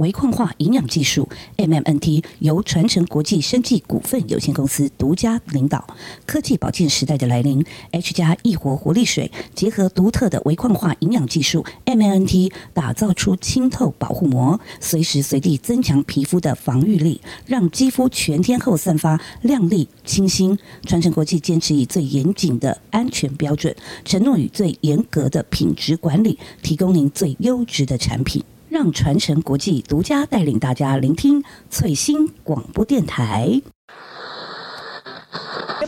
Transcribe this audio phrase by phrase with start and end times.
[0.00, 1.28] 微矿化营养技术
[1.58, 5.86] （MMNT） 由传承国际生技股份有限公司独家领导。
[6.24, 20.58] 科技保健时代的来临，H 加益活活力水结合独特的微矿化营养技术 MMNT，打造出清透保护膜，随时随地增强皮肤的防御力，让肌肤全天候散发亮丽清新。
[20.86, 23.76] 传承国际坚持以最严谨的安全标准，
[24.06, 28.42] 承诺与最严格的品质管理，提供您最优质的产品。
[28.70, 33.60] 让传承国际独家带领大家聆听翠星广播电台。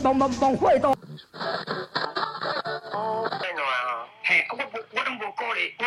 [0.02, 0.92] 帮帮帮会到。
[4.24, 5.84] 嘿，我无我拢无鼓励，我。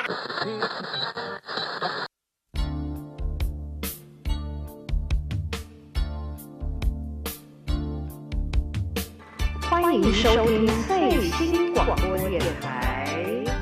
[9.69, 13.53] 欢迎收听最新广播电台。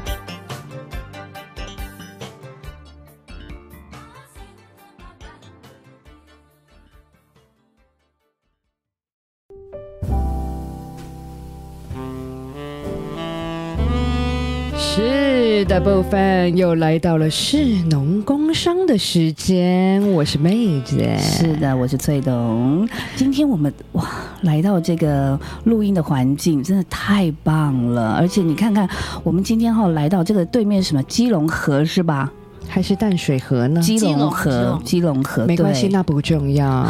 [15.65, 20.97] 的部分又来到了市农工商的时间，我是妹子。
[21.19, 22.87] 是的，我是翠董。
[23.15, 24.05] 今天我们哇，
[24.41, 28.11] 来到这个录音的环境，真的太棒了。
[28.13, 28.87] 而且你看看，
[29.23, 32.29] 我们今天哈来到这个对面什么基隆河是吧？
[32.73, 33.79] 还是淡水河呢？
[33.83, 36.89] 基隆河，基隆河，没关系，那不重要。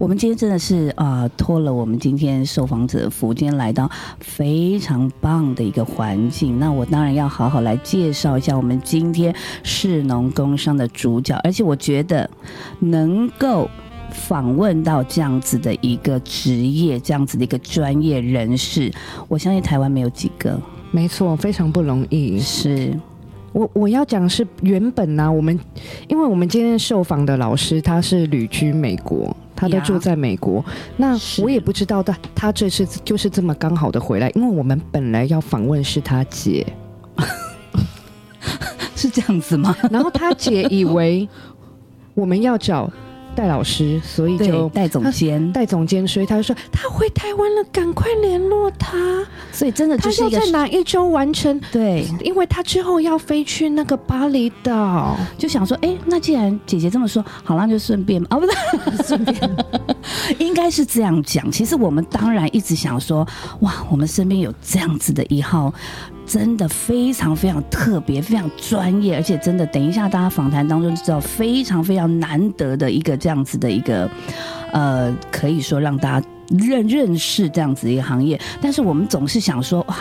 [0.00, 6.58] 我们今天真的是啊、呃托了我们今天受访者的福，今天来到非常棒的一个环境。
[6.58, 12.28] 那我当然要好好来介绍一下我们今天市农工商的主角，而且我觉得
[12.80, 13.70] 能够。
[14.12, 18.92] 访问到这样子的一个职业，这样子的一个专业人士，
[19.28, 20.60] 我相信台湾没有几个。
[20.90, 22.36] 没错，非常不容易。
[22.40, 22.92] 是，
[23.52, 25.58] 我我要讲是原本呢、我们
[26.08, 30.64] 因为我们今天受访的老师他是旅居美国，他都住在美国。
[30.96, 36.64] 那我也不知道他他这次就是这么刚好的回来，因为我们本来要访问是他姐，
[38.94, 39.74] 是这样子吗？
[39.90, 41.28] 然后他姐以为
[42.14, 42.90] 我们要找
[43.40, 48.98] 戴老师，所以就，戴总监，戴总监，所以他就说他回台湾了，赶快联络他，
[49.50, 51.58] 所以真的他要就是一个在哪一周完成。
[51.72, 58.52] 对，因为他之后要飞去那个巴厘岛，就想说，哎、那既然姐姐这么说，好那，就顺便 啊，不是
[59.08, 59.56] 顺便，
[60.36, 61.50] 应该是这样讲。
[61.50, 63.26] 其实我们当然一直想说，
[63.60, 65.72] 哇，我们身边有这样子的一号。
[66.30, 74.08] 真的非常非常特别，非常专业，而且真的，等一下大家访谈当中就知道，非常非常难得的一个这样子的一个，
[74.72, 78.40] 呃，可以说让大家认认识这样子一个行业。
[78.60, 79.96] 但是我们总是想说，哇，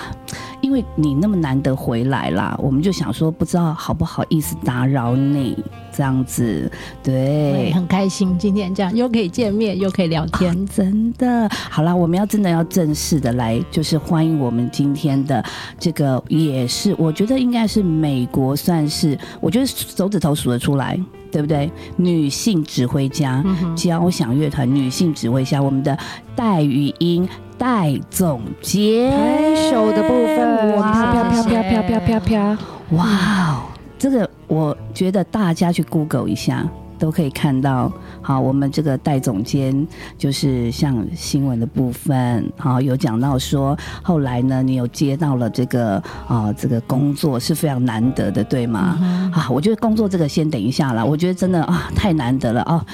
[0.62, 5.58] 因为你那么难得回来啦，我们就想说，不知道好不好意思打扰你
[5.92, 6.72] 这样子，
[7.02, 7.72] 对，对。
[7.74, 10.52] 很开心今天这样又可以见面，又可以聊天。
[10.52, 15.44] 啊真的，好啦，我们要真的要正式的来，就是欢迎我们今天的
[15.80, 21.00] 这个，也是我觉得应该是美国算是，我觉得手指头数得出来，
[21.31, 21.72] 对不对？
[21.96, 23.44] 女性指挥家，
[23.75, 25.98] 交响乐团女性指挥家，我们的
[26.36, 27.28] 戴雨音
[27.59, 32.58] 戴总监，拍手的部分，哇，啪啪啪啪啪啪啪，
[32.92, 33.64] 哇哦，
[33.97, 36.66] 这个我觉得大家去 Google 一下
[36.98, 37.92] 都可以看到。
[38.22, 39.86] 好，我们这个戴总监
[40.18, 49.31] 就是像新闻的部分，好有讲到说后来呢，你有接到了这个啊，这个工作是非常难得的，对吗？
[49.34, 52.86] 啊，我觉得工作这个先等一下了，我觉得真的啊，太难得了哦。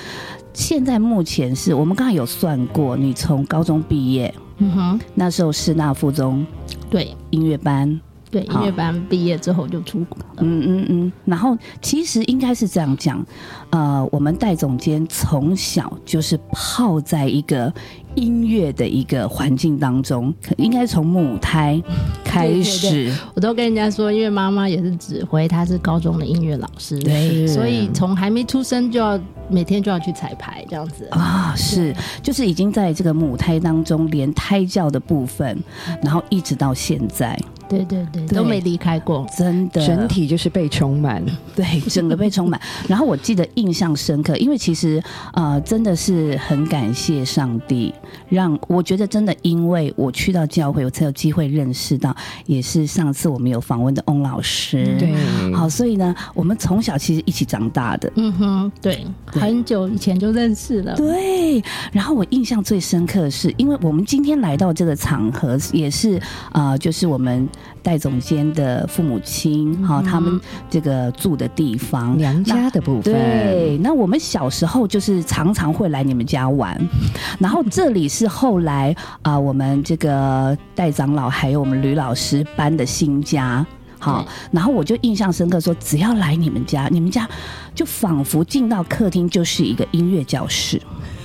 [0.53, 4.33] 现在目前是我们刚才有算过，你从高中毕业。
[4.57, 6.45] 嗯哼，那时候师大附中
[6.89, 7.15] 对。
[7.31, 7.99] 音乐班，
[8.31, 10.35] 对，音乐班毕业之后就出国了。
[10.39, 13.25] 嗯嗯嗯，然后其实应该是这样讲，
[13.71, 17.73] 呃，我们戴总监从小就是泡在一个
[18.15, 21.81] 音乐的一个环境当中，可应该从母胎
[22.23, 27.45] 开始，我都跟人家说，因为妈妈也是指挥，她是高中的音乐老师，对。
[27.47, 29.19] 所以从还没出生就要
[29.49, 31.07] 每天就要去彩排这样子。
[31.11, 35.57] 啊，是，就是已经在这个母胎当中，连胎教的部分，
[36.01, 39.25] 然后一直到现在，对对对，对都没离开过。
[39.37, 41.23] 真的整体就是被充满。
[41.55, 42.59] 对，整个被充满。
[42.87, 45.01] 然后我记得印象深刻，因为其实
[45.33, 47.93] 呃，真的是很感谢上帝，
[48.27, 52.15] 让我觉得真的，因为我去到教会，我才有机会认识到，
[52.45, 54.95] 也是上次我们有访问的翁老师。
[54.99, 55.13] 对，
[55.53, 58.11] 好，所以呢，我们从小其实一起长大的。
[58.15, 60.95] 嗯哼，对，对很久以前就认识了。
[60.95, 66.17] 对，然后我印象最深刻的是，因为我们今天来到这个场合，也是
[66.51, 67.47] 啊、呃就是我们
[67.81, 70.39] 戴总监的父母亲哈、他们
[70.69, 72.17] 这个住的地方。
[72.17, 76.79] 娘家的部分，对，那我们小时候就是常常会来你们家玩，
[77.39, 83.65] 然后这里是后来啊、我们这个戴长老还有我们吕老师搬的新家。
[84.05, 87.27] 好，然后我就印象深刻说，只要来你们家，你们家
[87.73, 90.79] 就仿佛进到客厅就是一个音乐教室，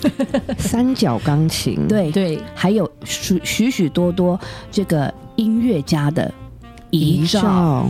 [0.56, 4.40] 三角钢琴，，对，对，还有许许许多多
[4.70, 6.32] 这个音乐家的
[6.90, 7.86] 遗照，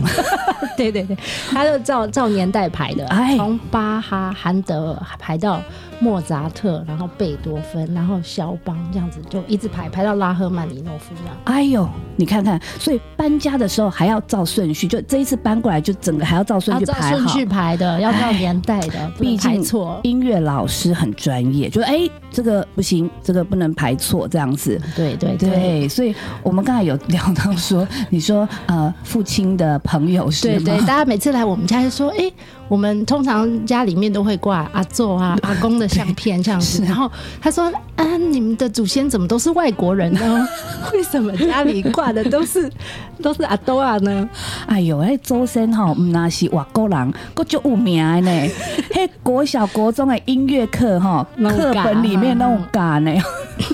[0.77, 1.17] 对对对，
[1.51, 5.61] 他就照照年代排的哎，从巴哈、韩德尔排到
[5.99, 11.35] 莫扎特，然后贝多芬，然后肖邦这样子就一直排排到拉赫曼尼诺夫这样。
[11.45, 19.99] 哎呦，你看看，所以搬家的时候还要照顺序，就这一次搬过来就整个还要照顺序排顺序排的，要照年代的，不能毕竟排错。
[20.03, 24.79] 音乐老师很专业，就哎，这个不行，这个不能排错，这样子。
[24.95, 30.50] 对对对对，所以我们刚才有聊到说，你说呃，父亲的朋友是吗？
[30.59, 32.31] 对对，大家每次来我们家就说，哎、
[32.67, 36.83] 我们通常家里面都会挂阿祖啊、 阿公的相片这样子。
[36.83, 37.11] 然后
[37.41, 40.47] 他说，啊，你们的祖先怎么都是外国人呢？
[40.93, 42.69] 为什么家里挂的都是
[43.21, 44.29] 都是阿多啊呢？
[44.67, 48.49] 哎呦，哎，周深哈，唔那是外国人，个就有名的呢。
[48.93, 53.11] 嘿，国小国中的音乐课哈，课本里面那种嘎呢。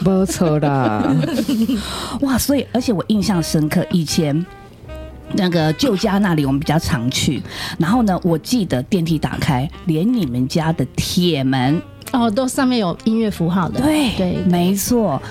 [0.04, 1.04] 没错啦，
[2.22, 4.46] 哇，所以而且我印象深刻，以前。
[5.34, 7.42] 那个旧家那里我们比较常去，
[7.78, 11.82] 然后呢，我记得电梯打开，连你们家的铁门，
[12.12, 13.82] 哦，都上面有音乐符号的。
[13.82, 15.22] 对对，没错，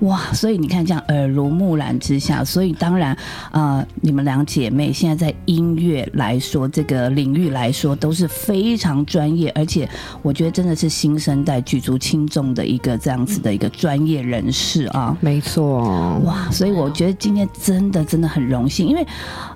[0.00, 3.16] 哇，所以你看这样耳濡目染之下，所以当然，
[3.52, 9.88] 呃，你们两姐妹现在在音乐来说这个领域来说都是非常专业，而且
[10.20, 15.16] 我觉得真的是新生代举足轻重的一个这样子的一个专业人士啊。
[15.22, 15.80] 没错，
[16.24, 19.06] 哇，所以我觉得今天真的真的很荣幸，因为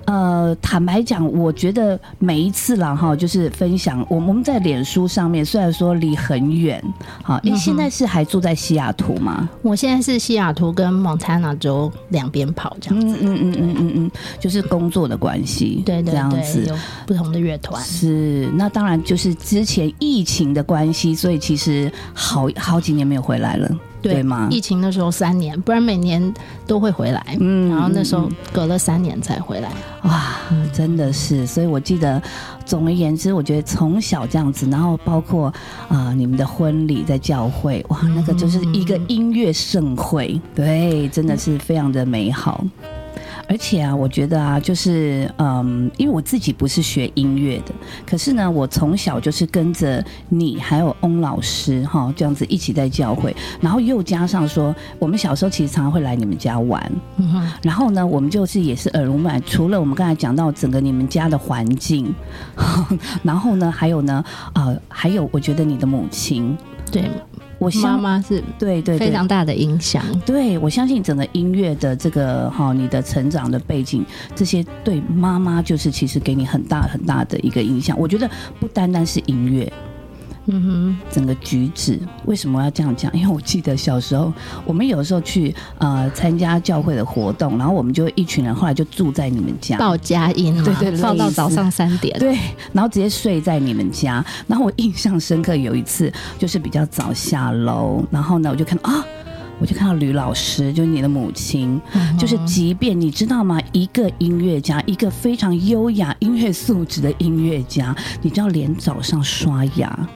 [0.07, 6.81] 呃，坦白讲，我觉得每一次啦哈，就是分享我们我们在脸书上面，虽然说离很远，
[7.21, 13.17] 好，因为现在是还住在西雅图吗，我现在是西雅图跟蒙塔纳州两边跑这样子。
[13.21, 16.65] 嗯嗯嗯嗯嗯嗯，就是工作的关系，对对对，这样子。
[16.69, 17.83] 有不同的乐团。
[17.83, 23.69] 是，那当然就是之前疫情的关系，所以其实好好几年没有回来了，
[24.03, 24.49] 对吗？
[24.51, 26.33] 疫情的时候三年，不然每年
[26.67, 27.37] 都会回来。
[27.41, 29.71] 嗯然后那时候隔了三年才回来。
[30.03, 30.35] 哇，
[30.73, 32.21] 真的是，所以我记得，
[32.65, 35.47] 总而言之，我觉得从小这样子，然后包括
[35.89, 42.65] 啊、呃你们的婚礼在教会，哇，那个就是一个音乐盛会，对，真的是非常的美好。
[43.51, 47.75] 而且啊，我觉得啊，就是嗯，因为我自己不是学音乐的，
[48.07, 56.81] 可是呢，我从小就是跟着你还有翁老师哈这样子一起在教会，然后又加上说，我们小时候其实常常会来你们家玩，
[57.61, 62.15] 然后呢，我们就是也是耳濡目染，除了我们刚才讲到整个你们家的环境，
[63.25, 64.25] 然后呢，还有呢，
[64.55, 66.57] 呃，还有我觉得你的母亲，
[66.93, 67.11] 对，妈
[67.61, 70.03] 我妈妈是对对对非常大的影响。
[70.25, 74.03] 对，我相信整个音乐的这个哈，你的成长的背景，
[74.35, 77.97] 这些对妈妈就是其实给你很大很大的一个影响。
[78.01, 78.29] 我觉得
[78.59, 79.71] 不单单是音乐，
[80.53, 83.13] 嗯哼整个举止，为什么要这样讲？
[83.15, 84.33] 因为我记得小时候，
[84.65, 89.79] 我们有时候去呃参加教会的活动，然后我们就一群人后来就住在你们家，。
[89.79, 92.19] 报佳音嘛，对对类似放到早上三点。
[92.19, 92.37] 对，
[92.73, 94.25] 然后直接睡在你们家。
[94.47, 99.05] 然后我印象深刻，有一次就是比较早下楼，然后呢，我就看到啊，
[99.61, 110.09] 我就看到吕老师，就是你的母亲，嗯就是即便你知道吗，一个音乐家，一个非常优雅音乐素质的音乐家，你知道连早上刷牙。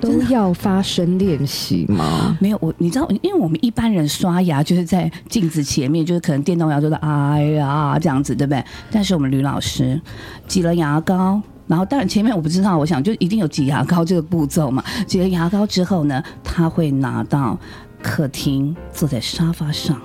[0.00, 2.36] 都要发声练习吗？
[2.40, 8.64] 没有我，你知道，因为我们一般人刷牙就是在镜子前面，就是可能电动牙刷的哎呀这样子，对不对？
[8.90, 10.00] 但是我们吕老师
[10.48, 14.82] 挤了牙膏，然后当然前面我不知道，我想就一定有挤牙膏这个步骤嘛。
[15.06, 17.58] 挤了牙膏之后呢，他会拿到
[18.02, 20.00] 客厅，坐在沙发上。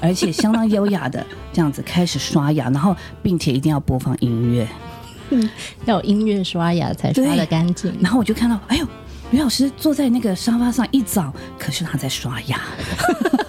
[0.00, 4.66] 而且相当优雅的这样子开始刷牙，然后并且一定要播放音乐，
[5.30, 5.48] 嗯
[5.84, 7.92] 要有音乐刷牙才刷的干净。
[8.00, 8.86] 然后我就看到，哎呦，
[9.34, 12.60] 吕老师坐在那个沙发上一早，可是他在刷牙。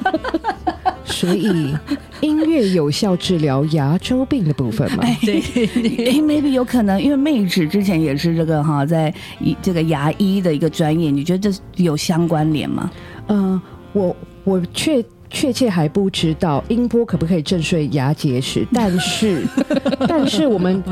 [1.05, 1.75] 所以
[2.21, 5.03] 音乐有效治疗牙周病的部分嘛？
[5.21, 12.89] 对，哎，maybe 有可能，因为妹纸之前也是这个哈，在一这个牙医的一个专业，你觉得这有相关联吗？
[13.27, 13.61] 嗯、
[13.93, 19.43] 我我确确切还不知道音波可不可以震碎牙结石，但是
[20.09, 20.83] 但是我们。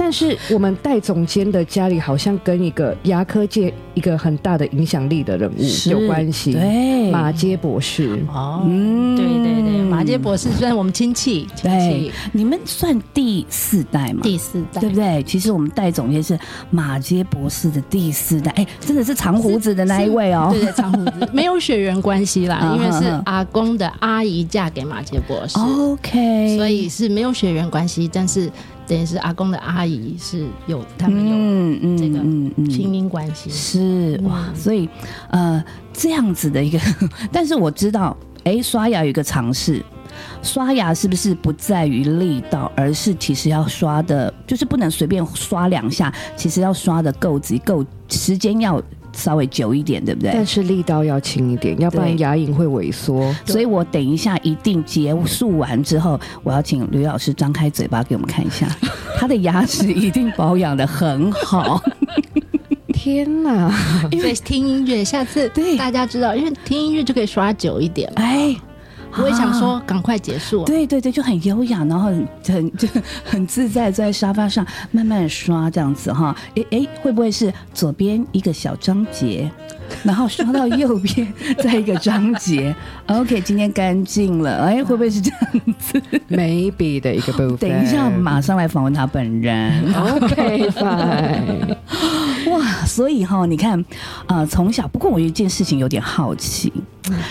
[0.00, 8.18] 但是我们戴总监的家里好像跟一个牙科界一个很大的影响力的人物是有关系，对，马杰博士。
[8.32, 9.14] 哦，嗯。
[9.14, 14.22] 对对对，马杰博士虽然我们亲戚，亲对戚，你们算第四代嘛？
[14.22, 14.80] 第四代。
[14.80, 15.22] 对不对？
[15.24, 16.38] 其实我们戴总监是
[16.70, 20.48] 马杰博士的第四代，哎，真的是长胡子的那一位哦。
[20.50, 21.28] 对对，长胡子。
[21.30, 28.50] 没有血缘关系啦，嗯因为是阿公的阿姨嫁给马杰博士，OK，所以是没有血缘关系，但是
[28.90, 33.48] 等于是阿公的阿姨是有他们有嗯嗯这个嗯嗯亲姻关系。
[33.48, 34.88] 是哇，所以
[35.28, 36.80] 呃这样子的一个，
[37.30, 39.80] 但是我知道，哎，刷牙有一个尝试。
[40.42, 48.82] 刷牙是不是不在于力道，而是其实要刷的，就是不能随便刷两下，其实要刷的够急够，时间要
[49.12, 50.30] 稍微久一点，对不对？
[50.32, 53.34] 但是力道要轻一点，要不然牙龈会萎缩。
[53.44, 58.68] 所以我等一下一定结束完之后，我要请吕老师张开嘴巴给我们看一下，
[59.18, 61.82] 他的牙齿一定保养的很好。
[62.92, 63.72] 天哪！
[64.12, 68.12] 因为听音乐，下次对大家知道，因为听音乐就可以刷久一点。
[68.16, 68.54] 哎，
[69.16, 70.64] 我也想啊说，赶快结束。
[70.64, 72.88] 对对对，就很优雅，然后很很 就
[73.24, 76.34] 很自在，坐在沙发上慢慢刷这样子哈。
[76.54, 79.50] 诶诶，会不会是左边一个小章节，
[80.04, 82.74] 然后刷到右边再一个章节？
[83.08, 86.00] OK，今天干净了，哎，会不会是这样子？
[86.28, 87.56] 眉笔的一个部分。
[87.56, 89.92] 等一下马上来访问他本人。
[89.94, 91.76] OK fine。
[92.50, 93.84] 哇，所以哈，你看，
[94.26, 96.72] 呃，从小，不过我有一件事情有点好奇，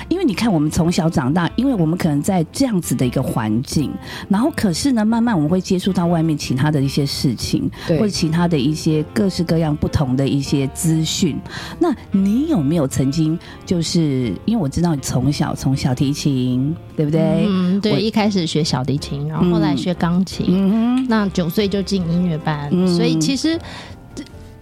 [0.10, 3.92] 因为你看，我们从小长大，因为我们可能在这样子的一个环境，
[4.28, 11.40] 然后可是呢，慢慢我们会接触到外面其他的一些事情，对或者其他的一些各式各样不同的一些资讯。
[11.78, 17.46] 那你有没有曾经就是，因为我知道你从小从小提琴，对不对？
[17.48, 23.60] 嗯，我对，一开始学小提琴，然后后来学钢琴，嗯哼，那九岁就进音乐班，嗯所以其实。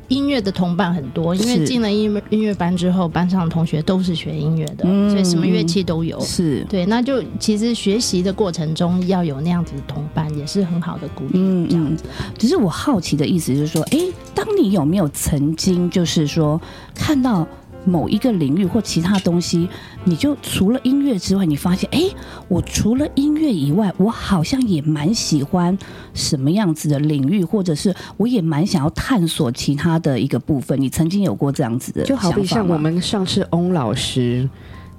[0.08, 6.20] 音乐的同伴很多，因为进了音乐音乐班之后，班上的同学都是学音乐的，嗯所以什么乐器都有。
[6.22, 11.32] 是，对，那就其实学习的过程中要有那样子的同伴，也是很好的鼓励。
[11.34, 12.04] 嗯这样子，
[12.38, 14.00] 只是我好奇的意思就是说，哎，
[14.34, 16.60] 当你有没有曾经就是说
[16.96, 17.48] 看到
[17.88, 19.68] 某一个领域或其他东西，
[20.04, 22.14] 你就除了音乐之外，你发现，诶，
[22.50, 25.76] 我除了音乐以外，我好像也蛮喜欢
[26.14, 30.80] 什么样子的领域，或者是我也蛮想要探索其他的一个部分。
[30.80, 34.50] 你曾经有过这样子的就好比像我们上次翁老师，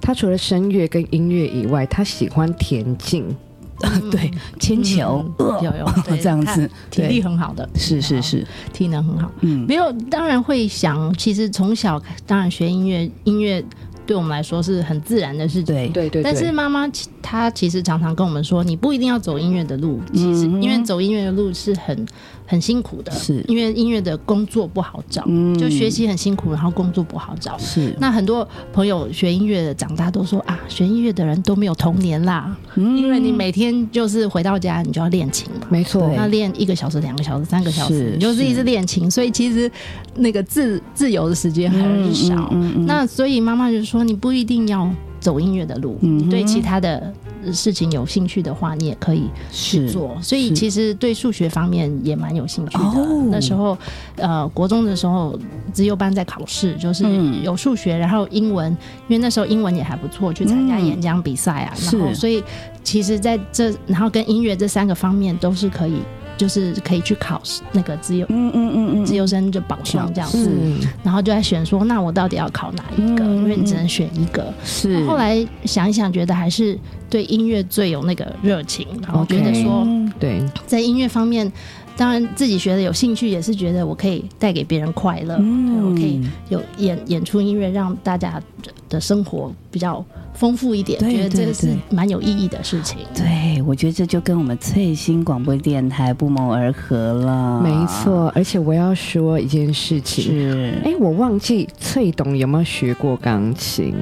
[0.01, 3.35] 他除了声乐跟音乐以外，他喜欢田径。
[4.11, 9.31] 对铅球，嗯有有 对这样子，体力，很好的，是是是，体能很好。
[9.41, 13.63] 嗯没有，当然会想，其实从小当然学音乐，音乐
[14.05, 15.75] 对我们来说是很自然的事情。
[15.75, 16.23] 对对对对。
[16.23, 16.89] 但是妈妈
[17.21, 22.05] 她其实常常跟我们说，你不一定要走音乐的路，其实因为走音乐的路是很
[22.49, 23.45] 很辛苦的，是。
[23.47, 25.55] 因为音乐的工作不好找，嗯。
[25.55, 27.55] 就学习很辛苦，然后工作不好找。
[27.59, 32.97] 是，那很多朋友学音乐的长大都说啊，学音乐的人都没有童年啦，嗯。
[32.97, 36.07] 因为你每天就是回到家你就要练琴嘛，没错。
[36.07, 39.71] 对，那练一个小时、两个小时、三个小时，你就是一直练琴，所以其实
[40.15, 42.51] 那个自自由的时间还是少。
[42.87, 44.89] 那所以妈妈就说，你不一定要
[45.19, 47.13] 走音乐的路，嗯对其他的
[47.53, 50.17] 事情有兴趣的话，你也可以去做。
[50.21, 52.83] 所以其实对数学方面也蛮有兴趣的。
[52.83, 53.77] 哦那时候，
[54.15, 55.37] 呃，国中的时候，
[55.71, 58.71] 资优班在考试，就是嗯有数学，然后英文，
[59.07, 62.43] 因为那时候英文也还不错，去参加嗯演讲比赛啊，是然后所以
[62.83, 66.01] 其实在这，然后跟音乐这三个方面都是可以。
[66.39, 67.41] 就是可以去考
[67.73, 73.25] 那个自由嗯嗯嗯嗯，自由生就保送这样子，嗯，然后就在选说，那我到底要考哪一个？
[73.25, 74.53] 嗯因为你只能选一个。
[74.63, 75.05] 是。
[75.05, 76.79] 后来想一想，觉得还是
[77.09, 79.85] 对音乐最有那个热情，然后觉得说，
[80.17, 81.51] 对，在音乐方面，
[81.97, 88.41] 当然自己学的有兴趣，也是觉得我可以带给别人快乐，我可以有演演出音乐，让大家
[88.87, 90.03] 的生活比较
[90.33, 92.99] 丰富一点，对觉得这个是蛮有意义的事情。
[93.15, 97.61] 对，我觉得这就跟我们翠星广播电台不谋而合了。
[97.61, 98.31] 没，错。
[98.33, 103.93] 而且我要说一件事情，是哎，我忘记翠董有没有学过钢琴。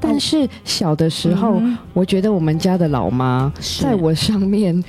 [0.00, 4.82] 但是小的时候，嗯我觉得我们家的老妈在我上面，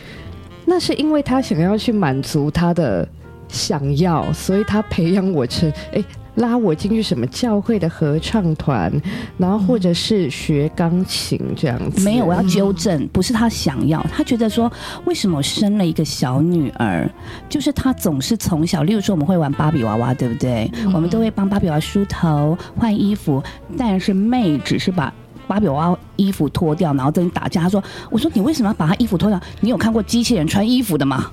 [0.63, 3.05] 那是因为她想要去满足她的
[3.49, 6.01] 想要，所以她培养我成哎。
[6.37, 8.91] 拉我进去什么教会的合唱团，
[9.37, 12.03] 然后或者是学钢琴这样子。
[12.03, 14.71] 没有，我要纠正，不是他想要，他觉得说，
[15.05, 17.07] 为什么生了一个小女儿，
[17.47, 20.69] 就是他总是从小，例如说我们会玩芭比娃娃，对不对？
[20.93, 23.43] 我们都会帮芭比娃娃梳头、换衣服，
[23.77, 25.13] 但是妹只是把。
[25.47, 27.61] 芭比娃娃衣服脱掉，然后跟你打架。
[27.61, 29.39] 他说：“我说你为什么要把她衣服脱掉？
[29.61, 31.31] 你有看过机器人穿衣服的吗？”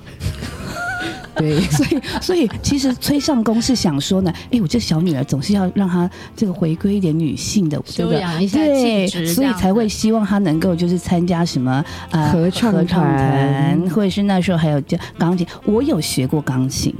[1.35, 16.93] 对，所以，所以其实崔尚宫是想说呢，哎，我这小女儿总是要让她这个回归一点女性的这修个养一下对气质，所以才会希望她能够就是参加什么呃合唱团团，或者是那时候还有就钢琴，我有学过钢琴。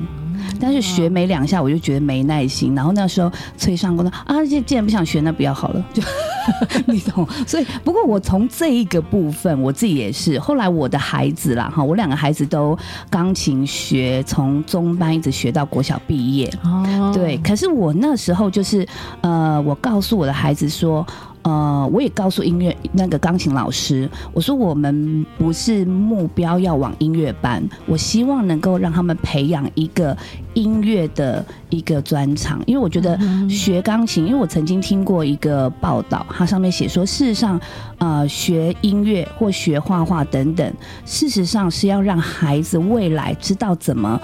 [0.59, 6.01] 但是学没两下我就觉得没耐心，然后那时候崔尚宫说啊，既既然不想学，那不要好了， 就
[6.85, 7.27] 你懂。
[7.47, 10.39] 所以不过我从这一个部分，我自己也是。
[10.39, 12.77] 后来我的孩子啦，哈，我两个孩子都
[13.09, 16.51] 钢琴学，从中班一直学到国小毕业。
[16.63, 18.87] 哦，对，可是我那时候就是，
[19.21, 21.05] 呃，我告诉我的孩子说，
[21.45, 30.17] 呃，我也告诉音乐那个钢琴老师，我说我们不是目标要往音乐班，我希望能够让他们培养一个
[30.55, 33.15] 音乐的一个专长，因为我觉得
[33.47, 37.61] 学钢琴，因为我曾经听过一个报道，它上面写说，事实上，
[37.99, 40.73] 呃，学音乐或学画画等等，
[41.05, 44.19] 事实上是要让孩子未来知道怎么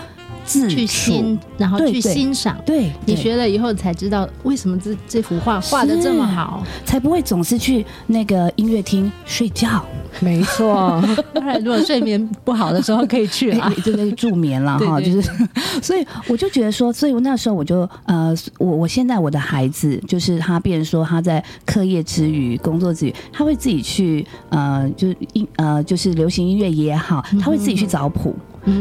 [0.45, 2.57] 自去欣，然后去欣赏。
[2.65, 6.63] 对，你对学了以后才知道为什么这这幅画画的这么好。
[6.85, 9.83] 才不会总是去那个音乐厅睡觉，
[10.19, 11.01] 没错，
[11.33, 13.71] 当然，如果睡眠不好的时候可以去啊。
[13.83, 15.21] 对对，助眠了哈，就是，
[15.81, 28.35] 所以我就觉得说，所以我那时候我就呃，我我现在我的孩子就是他，变成说他在课业之余、工作之余，他会自己去呃，就是音呃，就是流行音乐也好，他会自己去找谱。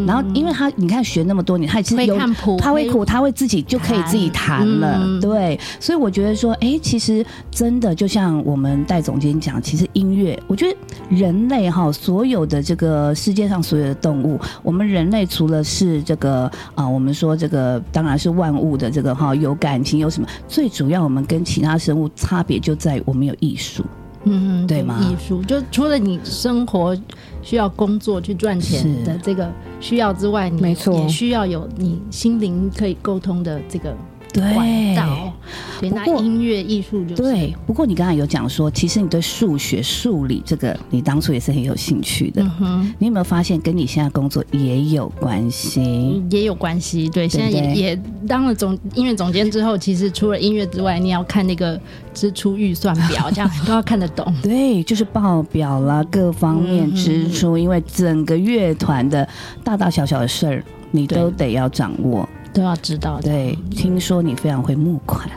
[0.06, 4.98] 然后，因为他你看学那么多年，他其实有会看谱他会谱，他会自己就可以自己弹了。
[5.02, 10.76] 嗯对，所以我觉得说，哎，其实真的就像我们戴总监讲，其实音乐，我觉得
[11.08, 23.84] 人类哈，所有的这个世界上所有的动物，我们人类除了是这个啊、我们说这个当然是万物的这个哈有感情有什么，最主要我们跟其他生物差别就在于我们有艺术。
[24.24, 25.00] 嗯，对吗？
[25.00, 26.96] 艺术就除了你生活
[27.42, 29.50] 需要工作去赚钱的这个
[29.80, 30.94] 需要之外，你没错。
[30.94, 33.96] 也需要有你心灵可以沟通的这个
[34.38, 35.32] 管对道。
[35.80, 42.42] 对，那不过音乐艺术就是对，不过你刚才有讲说，其实你对数学、数理这个，你当初也是很有兴趣的。
[42.42, 42.94] 嗯哼。
[42.98, 46.22] 你有没有发现跟你现在工作也有关系？
[46.30, 51.80] 也有关系，对，现在也对也当了总音乐总监之后，其实除了音乐之外，你要看那个
[52.12, 54.32] 支出预算表，这样都要看得懂。
[54.42, 59.26] 对，就是报表啦，各方面支出，因为整个乐团的
[59.64, 62.28] 大大小小的事儿，你都得要掌握。
[62.52, 63.20] 都要知道。
[63.20, 65.28] 对，听说你非常会募款，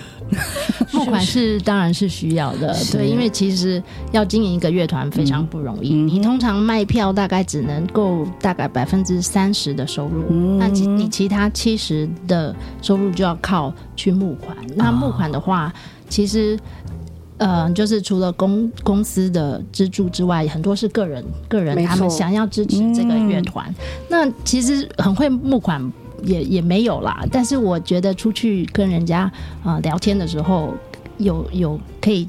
[0.92, 5.94] 募款是当然是需要的，对，因为其实要经营一个乐团非常不容易。
[5.94, 14.56] 嗯你通常卖票大概只能够大概百分之三十的收入，嗯那其你其他七十的收入就要靠去募款。
[14.74, 15.72] 那募款的话，
[16.08, 16.58] 其实。
[17.42, 23.74] 呃，就是除了公公司的资助之外，很多是个人个人他们想要支持这个乐团。
[24.10, 25.80] 那其实很会募款
[26.24, 29.22] 也也没有啦，但是我觉得出去跟人家
[29.62, 30.74] 啊、呃聊天的时候，
[31.18, 32.28] 有有可以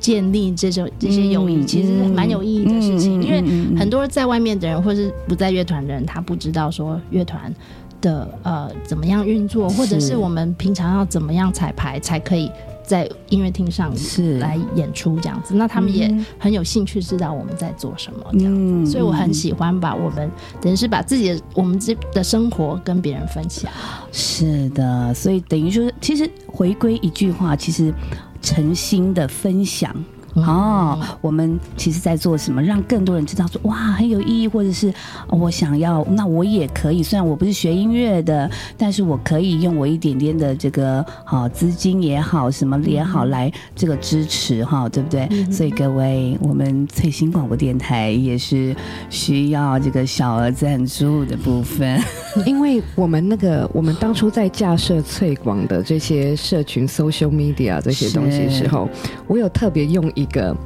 [0.00, 3.22] 建立这种这些友谊，嗯其实蛮有意义的事情。
[3.22, 3.42] 因为
[3.76, 7.52] 很多在外面的人，或是不在乐团的人，他不知道说乐团
[8.00, 12.50] 的呃怎么样运作，或者是是我们平常要怎么样彩排才可以。
[12.88, 23.70] 在音乐厅上是来演出这样子，那他们也嗯很有兴趣知道我们在做什么这样子，嗯所以我很喜欢把我们等于是把自己的我们这的生活跟别人分享。
[24.10, 27.92] 是的，所以等于说，其实回归一句话，其实
[28.40, 29.94] 诚心的分享。
[30.34, 34.88] 哦，我们其实在做什么，让更多人知道说哇很有意义，或者是
[35.28, 37.02] 哦我想要，那我也可以。
[37.02, 45.28] 虽然我不是学音乐的，但是我可以用我一点点的这个好资金也好，什么也好来这个支持哈，对不对？
[45.50, 48.74] 所以各位，我们翠新广播电台也是
[49.10, 52.00] 需要这个小额赞助的部分。
[52.46, 58.88] 因为我们那个我们当初在架设翠广的这些社群 social media 这些东西的时候，
[59.26, 60.56] 我有特别用一个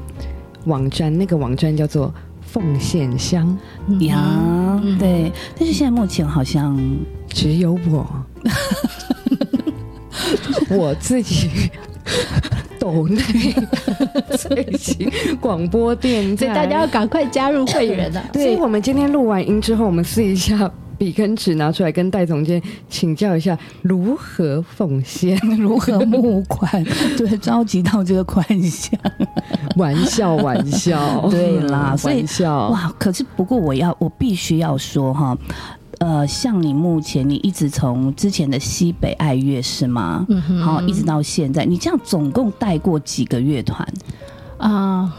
[0.65, 3.47] 网站，那个网站叫做奉献箱，
[4.01, 6.79] 呀，嗯对，但是现在目前好像
[7.29, 8.07] 只有我，
[10.71, 11.71] 我自己。
[12.79, 13.23] 抖内
[14.37, 15.09] 最新
[15.41, 18.25] 广播电台，所以大家要赶快加入会员啊！
[18.33, 20.69] 所以我们今天录完音之后，我们试一下
[21.03, 25.37] 笔跟纸拿出来，跟戴总监请教一下如何奉献。
[25.59, 26.71] 如何募款，
[27.19, 28.97] 对，召集到这个款项。
[29.75, 32.69] 玩笑，玩笑，对啦所以玩笑。
[32.69, 35.37] 哇，可是不过我要，我必须要说哈。
[35.99, 40.25] 呃，像你目前，你一直从之前的西北爱乐是吗？
[40.29, 43.89] 嗯哼好，一直到现在，你这样总共带过几个乐团？
[44.59, 45.13] 啊，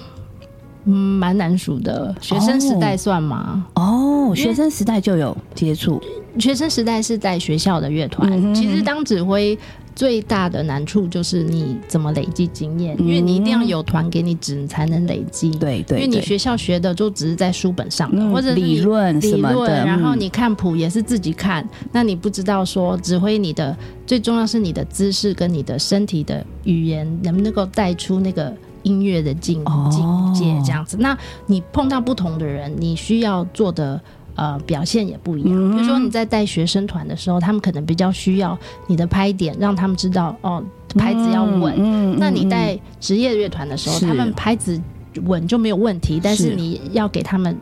[0.86, 2.14] 嗯，蛮难数的。
[2.22, 3.66] 学生时代算吗？
[3.76, 6.02] 哦，学生时代就有接触，
[6.40, 9.58] 学生时代是在学校的乐团，嗯其实当指挥。
[9.96, 15.52] 最大的难处就是你怎么累积经验，因为你一定要有团给你指，你才能累积。
[15.52, 28.52] 对对，因为你学校学的就只是在书本上的，嗯或者理论理论，然后你看谱也是自己看，那你不知道说指挥你的最重要是你的姿势跟你的身体的语言能不能够带出那个
[28.84, 30.96] 音乐的境哦境界这样子。
[31.00, 31.18] 那
[31.48, 34.00] 你碰到不同的人，你需要做的。
[34.36, 35.52] 呃，表现也不一样。
[35.54, 40.60] 嗯比如说你在带学生团的时候，他们可能比较需要你的拍点，让他们知道哦，
[40.98, 41.76] 拍子要稳。
[41.78, 44.82] 嗯那你带职业乐团的时候，他们拍子
[45.26, 47.56] 稳就没有问题，但是是你要给他们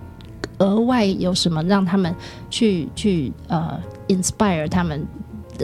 [0.59, 2.15] 额外有什么让他们
[2.49, 5.05] 去去呃 inspire 他们。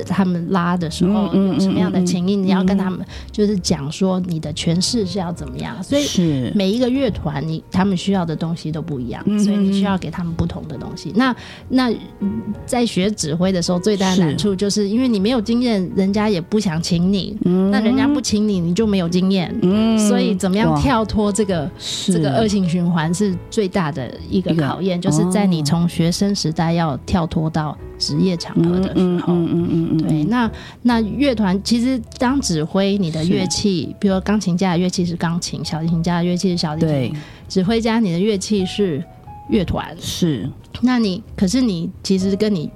[0.08, 6.52] 他们拉的时候有什么样的情谊，你要跟他们就是讲说你的诠释是要怎么样，所以是。
[6.56, 11.12] 每一个乐团你他们需要的东西都不一样，嗯所以你需要给他们不同的东西。
[11.15, 11.36] 那
[11.69, 17.38] 那嗯在学指挥的时候，最大的难处就是因为你没有经验，人家也不想请你，
[17.71, 19.54] 那人家不请你，你就没有经验。
[19.62, 19.97] 嗯。
[19.97, 21.69] 所以怎么样跳脱这个
[22.06, 29.34] 这个恶性循环是最大的一个考验，就是在你从学生时代要跳脱到职业场合的时候。
[29.34, 30.50] 嗯嗯嗯嗯，对，那
[30.82, 37.14] 那乐团其实当指挥，你的乐器，比如说钢琴家的乐器是钢琴，小提琴家的乐器是小提琴，
[37.48, 39.04] 指挥家你的乐器是
[39.50, 39.96] 乐团。
[40.00, 40.50] 是，
[40.82, 42.70] 那你可是你其实跟你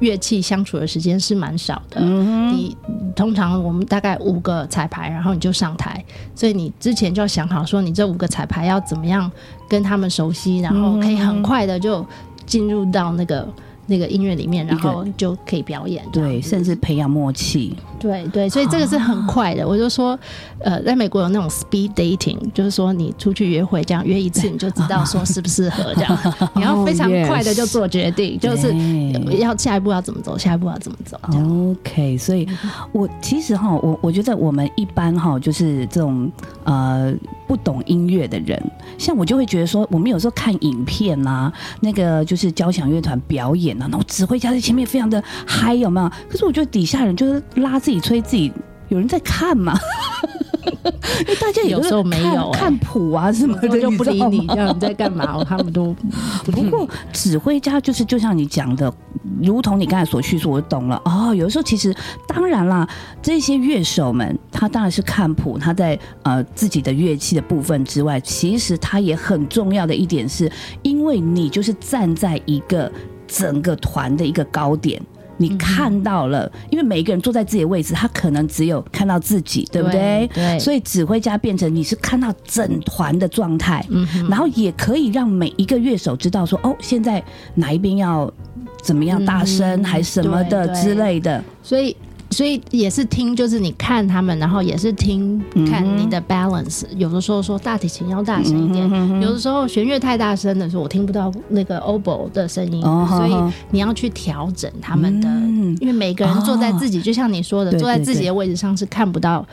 [0.00, 2.00] 乐器相处的时间是蛮少的。
[2.00, 2.76] 嗯你
[3.14, 9.30] 通常我们大概五个彩排，然后你就上台，所以你之前就要想好说你这五个彩排要怎么样
[9.68, 12.04] 跟他们熟悉，然后可以很快的就
[12.46, 13.48] 进入到那个。
[13.88, 16.04] 那个音乐里面，然后就可以表演。
[16.12, 19.66] 对，甚至培养默契，对对，所以这个是很快的。
[19.66, 20.18] 我就说，
[20.60, 26.18] 呃，在美国有那种 speed dating，就是说你出去约会，这样约一次你就知道说适不适合这样，
[26.54, 28.72] 你要非常快的就做决定，就是
[29.38, 31.18] 要下一步要怎么走，下一步要怎么走。
[31.70, 32.48] OK，所以
[32.92, 36.30] 我其实哈，我我觉得我们一般哈，就是这种
[36.64, 37.12] 呃
[37.46, 38.60] 不懂音乐的人，
[38.96, 46.08] 像我就会觉得说，我们有时候看影片啊，那个就是交响乐团表演啊，然后指挥家在前面非常的嗨，有没有？
[46.28, 48.52] 可是我觉得底下人就是拉自己吹自己，
[48.88, 49.74] 有人在看吗。
[51.20, 55.42] 因为大家有时候没看有欸看谱啊什么的，就不理你，这样你在干嘛？
[55.42, 55.96] 他们都
[56.44, 58.92] 不不过指挥家就是就像你讲的，
[59.40, 61.34] 如同你刚才所叙述，我懂了哦。
[61.34, 61.96] 有的时候其实
[62.26, 62.86] 当然啦，
[63.22, 72.92] 这些乐手们他当然是看谱，他在呃自己的乐器的部分之外，其实他也很重要的一点是，因为你就是站在一个
[73.26, 75.00] 整个团的一个高点。
[75.38, 80.28] 你看到了，因为每一个人坐在自己的位置，他可能只有看到自己，对不对？
[80.34, 87.22] 对，所以指挥家变成你是看到整团的状态，嗯然后也可以让每一个乐手知道说，哦，现在
[87.54, 88.30] 哪一边要
[88.82, 91.42] 怎么样大声，嗯还什么的之类的。
[91.62, 91.96] 所以
[92.38, 96.84] 所以也是听，就是你看他们，然后也是听看你的 balance。
[96.96, 103.34] 有的时候说大提琴要大声一点，嗯有的时候弦乐太大声的时候，我听不到那个 oboe 的声音，哦所以
[103.72, 109.44] 你要去调整他们的，嗯因为每个人坐在自己，就像你说的，对坐在自己的位置上是看不到。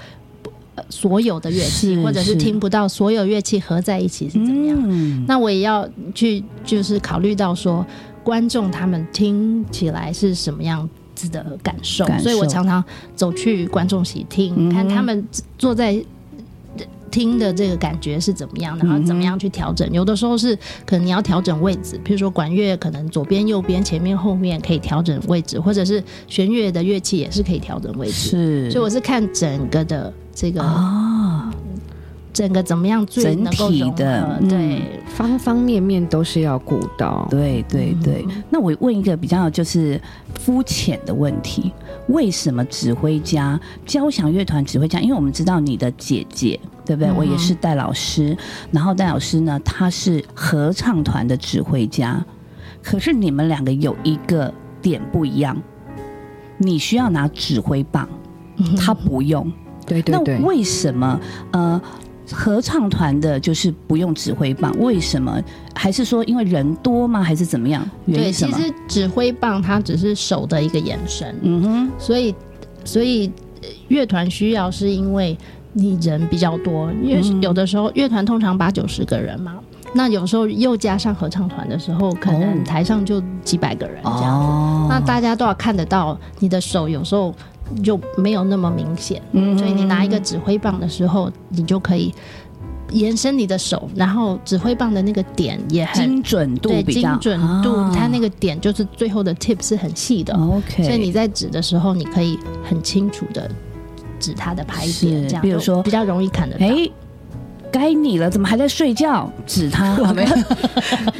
[0.75, 4.77] 呃所有的乐器，是或者是是听不到所有乐器合在一起是怎么样？
[4.83, 7.85] 嗯，那我也要去，就是考虑到说，
[8.25, 12.83] 观众他们听起来是什么样子的感受，感受所以我常常
[13.15, 15.99] 走去观众席听，嗯看他们坐在。
[17.11, 19.89] 听的这个感觉是怎么样，然后怎么样去调整？
[19.93, 20.53] 有的时候是
[20.85, 28.11] 可能你要调整位置，比如说管乐可能左边、右边、前面、后面可以调整位置，或者是弦乐的乐器也是可以调整位置。
[28.11, 31.49] 是，所以我是看整个的这个、啊，
[32.35, 34.81] 整个怎么样最整能够融合，体的嗯对。
[35.07, 37.25] 方方面面都是要顾到。
[37.29, 38.25] 对对对。
[38.49, 39.99] 那我问一个比较就是
[40.41, 41.71] 肤浅的问题：
[42.09, 44.99] 为什么指挥家、交响乐团指挥家？
[44.99, 47.09] 因为我们知道你的姐姐，对不对？
[47.09, 48.37] 嗯我也是戴老师，
[48.69, 52.23] 然后戴老师呢，他是合唱团的指挥家。
[52.83, 55.55] 可是你们两个有一个点不一样，
[56.57, 58.05] 你需要拿指挥棒，
[58.77, 59.49] 他不用。
[59.87, 61.19] 对对对那，为什么
[61.51, 61.79] 呃
[62.31, 64.71] 合唱团的就是不用指挥棒？
[64.79, 65.41] 为什么？
[65.75, 67.21] 还是说因为人多吗？
[67.21, 67.87] 还是怎么样？
[68.05, 68.57] 原对，因是什么？
[68.57, 72.33] 其实指挥棒它只是手的一个延伸，嗯哼，所以
[72.83, 75.37] 所以呃乐团需要是因为
[75.73, 79.55] 你人比较多，因为嗯有的时候乐团通常八九十个人嘛，
[79.93, 87.33] 那有时候又加上合唱团的时候，可能哦台上就几百个人这样子，哦那大家都要看得到你的手，有时候
[87.83, 92.13] 就没有那么明显，嗯所以你拿一个指挥棒的时候，你就可以
[92.91, 103.49] 延伸你的手，然后指挥棒的那个点也很精准度对比较精准度，啊它那个点就是最后的 tip 是很细的，OK，所以你在指的时候，你可以很清楚的
[104.19, 106.65] 指它的拍是点，这样比如说比较容易看得到。
[106.65, 106.89] 哎。
[107.77, 109.29] 该你了，怎么还在睡觉？
[109.45, 110.13] 指他， 有。
[110.13, 110.31] 没有？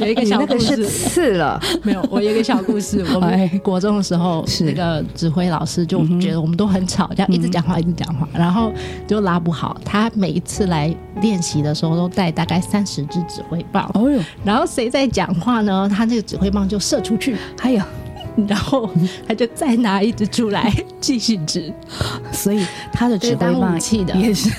[0.00, 0.76] 有一个小故事。
[0.76, 3.04] 是，刺了， 没有，我有一个小故事。
[3.14, 8.72] 我哎们国中的时候，那个指挥老师就觉得我们都很吵，这样一直讲话，一直讲话，然后
[9.06, 9.76] 就拉不好。
[9.84, 15.86] 他每一次来练习的时候，都带大概三十支指挥棒，哦呦，然后谁在讲话呢？
[15.94, 17.82] 他那个指挥棒就射出去，还有，
[18.48, 18.90] 然后
[19.26, 21.72] 他就再拿一支出来 继续指。
[22.32, 24.50] 所以他的指挥棒武器的也是，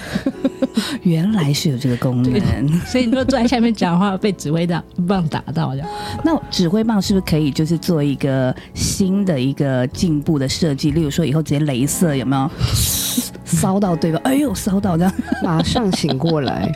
[1.03, 2.79] 原来是有这个功能。
[2.85, 5.83] 所以你说坐在下面讲话，被指挥的棒打到的。
[6.23, 10.91] 那指挥棒是不是可以就是做一个新的一个进步的设计？
[10.91, 12.49] 例如说以后直接镭射有没有
[13.45, 14.21] 烧到对方？
[14.23, 15.13] 哎呦，烧到这样
[15.43, 16.71] 马上醒过来。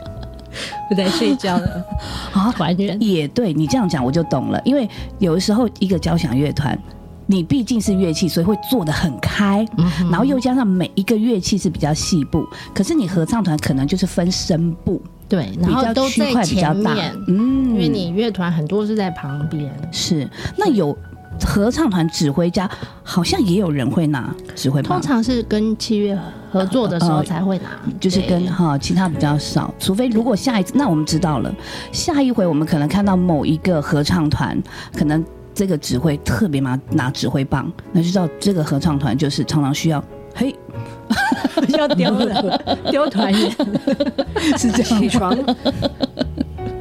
[0.88, 1.84] 不在睡觉的
[2.32, 4.88] 啊团员，也对你这样讲我就懂了，因为
[5.18, 6.78] 有的时候一个交响乐团。
[7.24, 9.64] 你毕竟是乐器，所以会做的很开，
[10.10, 19.72] 然后又加上每一个乐器是比较细部，可是你合唱团可能就是分声部，对，然后都在前面，，嗯，因为你乐团很多是在旁边。
[19.92, 20.28] 是。
[20.58, 20.94] 那有
[21.46, 22.68] 合唱团指挥家，
[23.02, 26.18] 好像也有人会拿指挥棒通，常是跟七月
[26.50, 31.54] 合作的时候呃才会拿，就是跟哈其他比较少，除非如果下一次，那我们知道了，
[31.92, 34.60] 下一回我们可能看到某一个合唱团，
[34.96, 35.24] 可能
[35.54, 40.02] 这个指挥特别拿拿指挥棒，那就知道这个合唱团就是常常需要。
[40.34, 40.56] 嘿，
[41.76, 43.50] 要丢的丢团员，
[44.56, 45.36] 是这起床，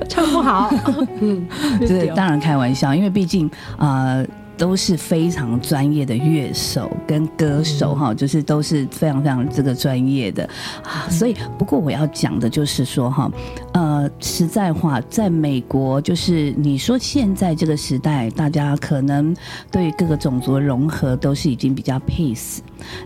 [0.07, 0.73] 唱不好，
[1.19, 1.45] 嗯，
[1.85, 4.25] 这当然开玩笑，因为毕竟呃
[4.61, 10.47] 都是非常专业的乐手跟歌手哈，就是都是非常非常这个专业的
[10.83, 11.09] 啊。
[11.09, 13.31] 所以不过我要讲的就是说哈，
[13.73, 19.35] 呃，实在话，在美国就是你说现在这个时代，大家可能
[19.71, 22.59] 对各个种族融合都是已经比较 peace，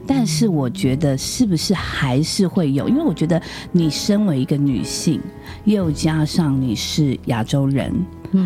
[0.06, 2.90] 但是我觉得是不是还是会有？
[2.90, 3.42] 因为我觉得
[3.72, 5.22] 你身为一个女性，
[5.64, 7.94] 又加上你是亚洲人。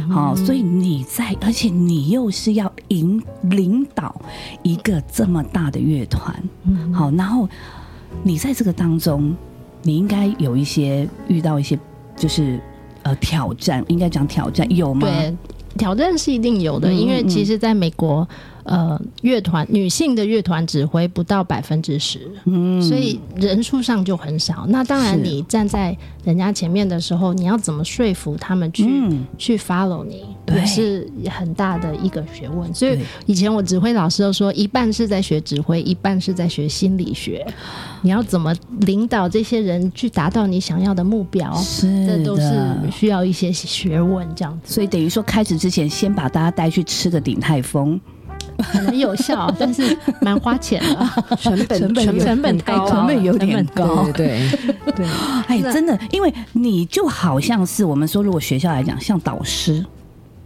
[0.09, 4.19] 好，所以你在，而且你又是要引领导
[4.63, 6.93] 一个这么大的乐团，嗯。
[6.93, 7.47] 好，然后
[8.23, 9.35] 你在这个当中，
[9.83, 11.77] 你应该有一些遇到一些
[12.15, 12.59] 就是
[13.03, 15.01] 呃挑战，应该讲挑战有吗？
[15.01, 15.35] 对，
[15.77, 17.27] 挑战是一定有的，嗯因为嗯。
[17.27, 18.27] 其实在美国，
[18.69, 24.67] 呃，乐团女性的乐团指挥不到百分之十，嗯所以人数上就很少。
[24.69, 32.71] 那当然，你站在人家前面的时候，你要怎么说服他们去、嗯去 follow 你，对也是很大的一个学问。
[32.71, 37.43] 所以以前我指挥老师都说，一半是在学指挥，一半是在学心理学。
[38.03, 41.51] 你要怎么领导这些人去达到你想要的目标？
[41.55, 42.53] 是这都是。
[42.91, 47.99] 需要一些学问，这样子所以等于说，开始之前先把大家带去吃个鼎泰丰，
[48.71, 51.35] 可能有效， 但是蛮花钱的。
[51.37, 54.03] 成本成本成本太高了成本有点高。
[54.13, 54.49] 对
[54.85, 55.05] 对 对，
[55.47, 59.85] 哎，真的，因为你就好像是我们说，如果学校来讲，像导师。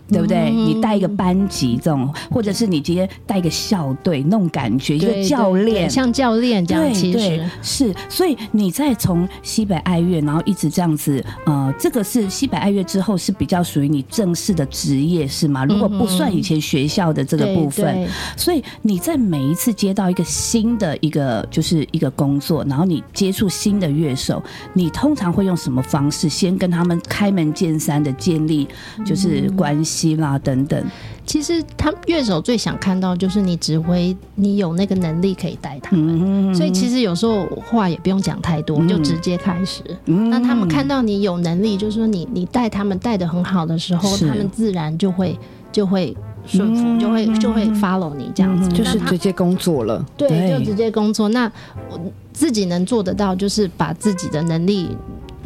[0.10, 0.50] 对不对？
[0.50, 0.66] 嗯。
[0.66, 15.66] 你带一个班级这种，或者是你直接带一个校队那种感觉，一个教练，像教练这样，对其对实是，所以你在从西北爱乐，然后一直这样子，呃，这个是西北爱乐之后是比较属于你正式的职业是吗？
[15.66, 18.08] 如果不算以前学校的这个部分，对。
[18.36, 24.42] 所以你在每一次接到一个新的一个就是一个工作，然后你接触新的乐手，
[24.74, 26.30] 你通常会用什么方式？
[26.30, 28.68] 先跟他们开门见山的建立
[29.06, 30.84] 就是关系啦等等？
[31.26, 36.50] 其实他乐手最想看到就是你指挥，你有那个能力可以带他们。
[36.50, 39.82] 嗯所以其实有时候话也不用讲太多，嗯就直接开始。
[40.06, 45.38] 嗯那他们看到你有能力，就是说你你带他们带的很好的时候，他们自然就会
[45.72, 48.70] 就会顺服，嗯就会就会 follow 你这样子。
[48.70, 50.06] 嗯就是直接工作了。
[50.18, 51.30] 对，对就直接工作。
[51.30, 51.50] 那
[51.90, 51.98] 我
[52.34, 54.90] 自己能做得到，就是把自己的能力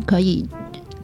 [0.05, 0.43] 可以，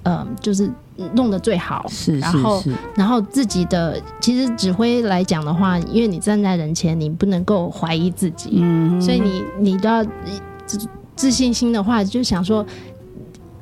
[0.01, 0.67] 呃，就是
[1.15, 1.85] 弄得最好。
[1.89, 10.03] 是然后是是，然后自己的其实指挥来讲的话，因为你站在人前，你不能够怀疑自己，嗯所以你你都要
[10.65, 12.65] 自自信心的话，就想说。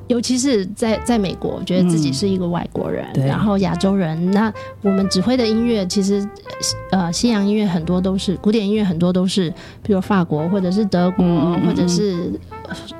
[0.08, 4.30] 尤其是在在美国，觉得自己是一个外国人，对然后亚洲人。
[4.32, 4.52] 那
[4.82, 6.28] 我们指挥的音乐，其实
[6.90, 9.48] 呃，西洋音乐很多都是古典音乐，很多都是，
[9.82, 12.30] 比如法国或者是德国，嗯嗯嗯或者是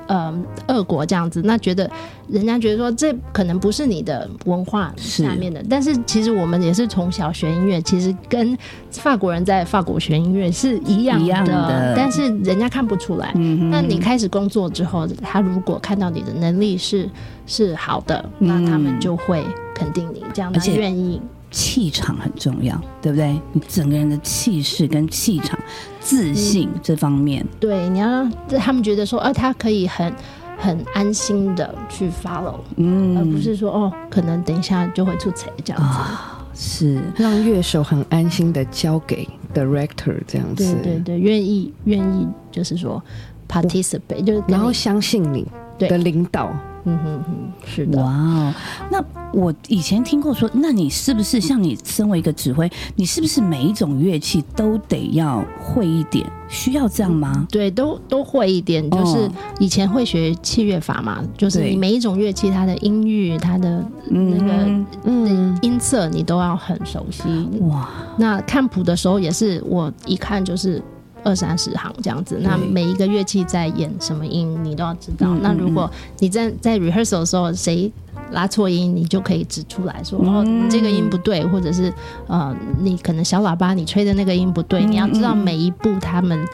[0.07, 0.35] 呃
[0.69, 1.91] 俄国这样子，那觉得
[2.29, 8.57] 人家觉得说这可能不是你的文化下面的，但是其实我们也是从小学音乐，其实跟
[8.91, 13.33] 法国人在法国学音乐是一样的，但是人家看不出来。
[13.35, 17.09] 嗯那你开始工作之后，他如果看到你的能力是
[17.47, 21.21] 是好的，那他们就会肯定你，这样他而且愿意。
[21.53, 23.41] 气场很重要，对不对？
[23.53, 25.57] 你整个人的气势跟气场、
[26.01, 28.09] 自信这方面，对，你要
[28.49, 30.13] 让他们觉得说，啊，他可以很
[30.59, 35.89] 很安心的去 follow，、嗯，而不是说哦，可能等一下就会出彩这样子。
[35.89, 43.03] 啊，是让乐手很安心的交给 director 这样子对，对对，愿意愿意就是说
[43.49, 45.47] participate，就是然后相信你
[45.79, 46.51] 的领导。
[46.85, 48.55] 嗯哼哼，是的，哇哦！
[48.91, 56.27] 那我以前听过说，那你是不是像你身为一个指挥，你是不是每一种乐器都得要会一点？
[56.49, 57.47] 需要这样吗？
[57.51, 67.23] 对，都都会一点，就是哦以前会学器乐法嘛，就是你每一种乐器它的音域、它的那个嗯嗯，音色，你都要很熟悉。
[67.69, 70.83] 哇，那看谱的时候也是，我一看就是
[71.25, 72.39] 二三十行这样子。
[72.43, 75.29] 那每一个乐器在演什么音，你都要知道。
[75.29, 77.91] 嗯那如果你在在 rehearsal 的时候，谁
[78.33, 81.93] 拉错音，你就可以指出来说，哦，这个音不对，或者是
[82.27, 86.47] 呃，你可能小喇叭你吹的那个音不对，嗯你要知道嗯每一步他们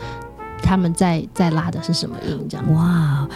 [0.63, 2.75] 他们在在拉的是什么音，这样。
[2.75, 3.29] 哇！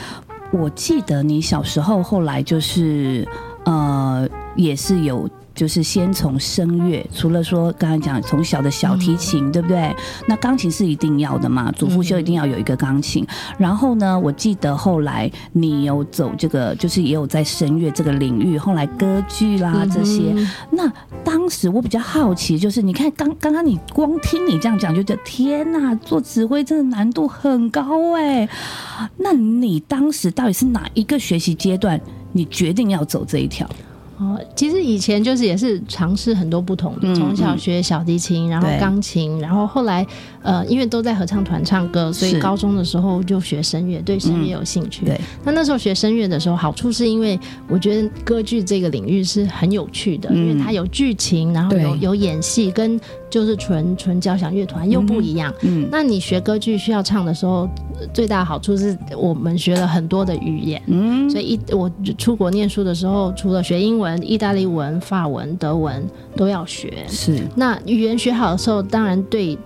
[0.53, 3.27] 我记得你小时候后来就是
[3.65, 5.29] 呃，也是有。
[5.55, 9.95] 就是先从声乐，除了说刚才讲从小的小提琴，对不对？
[10.27, 13.27] 那钢琴是一定要的嘛，主副修一定要有一个钢琴。
[13.59, 20.35] 然后呢，我记得后来你有走这个，就是也有在声乐这个领域，后来歌剧啦这些。
[20.71, 20.91] 那
[21.25, 28.49] 当时我比较好奇，就是你看刚刚刚你光听你这样讲，就觉得天呐，做指挥真的难度很高哎。
[29.19, 32.01] 那你当时到底是哪一个学习阶段，
[32.33, 33.69] 你决定要走这一条？
[34.19, 40.07] 哦，其实以前就是也是尝试很多不同的，嗯从小学小提琴，然后钢琴，然后后来
[40.43, 45.05] 呃，因为都在合唱团唱歌，所以高中的时候就学声乐，对声乐有兴趣。
[45.05, 53.01] 对，那那时候学声乐的时候，好处是因为我觉得歌剧这个领域是很有趣的，嗯因为它有剧情，然后有有演戏，跟
[53.31, 55.53] 就是纯纯交响乐团又不一样。
[55.63, 57.69] 嗯，那你学歌剧需要唱的时候，
[58.13, 66.05] 最大的好处是我们学了很多的语言，嗯所以一我出国念书的时候，除了学英文、意大利文、法文、德文
[66.37, 67.05] 都要学。
[67.09, 69.57] 是那语言学好的时候，当然对。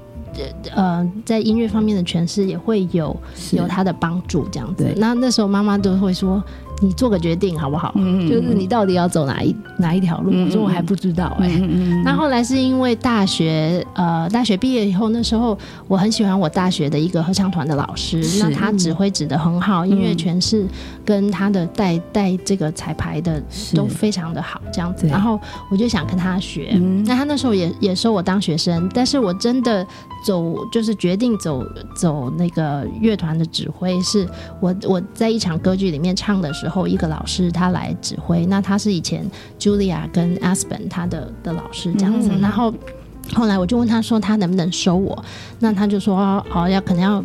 [0.75, 3.17] 呃，在音乐方面的诠释也会有
[3.53, 4.87] 有他的帮助，这样子。
[4.97, 6.43] 那那时候妈妈都会说
[6.83, 7.93] ：“你做个决定好不好？
[7.97, 11.49] 嗯嗯嗯就是你到底要走哪一哪一条路？”我说：“我还不知道哎、
[12.05, 15.57] 那后来是因为大学，呃，大学毕业以后，那时候
[15.89, 20.67] 我很喜欢我大学的一个合唱团的老师，那他指挥指的很好，音乐诠释
[21.07, 23.41] 跟他的带带这个彩排的
[23.75, 25.07] 都非常的好，这样子。
[25.07, 25.41] 然后
[25.71, 27.05] 我就想跟他学，嗯。
[27.05, 29.87] 那他那时候也也收我当学生，但是我真的
[30.25, 31.65] 走就是决定走
[31.95, 34.29] 走那个乐团的指挥，是
[34.61, 39.25] 我我在一场歌剧里面唱的时候，一个老师他来指挥，那他是以前
[39.59, 42.41] Julia 跟 Aspen 他的的老师这样子，嗯。
[42.41, 42.75] 然后
[43.33, 45.25] 后来我就问他说他能不能收我，
[45.61, 47.25] 那他就说哦要可能要。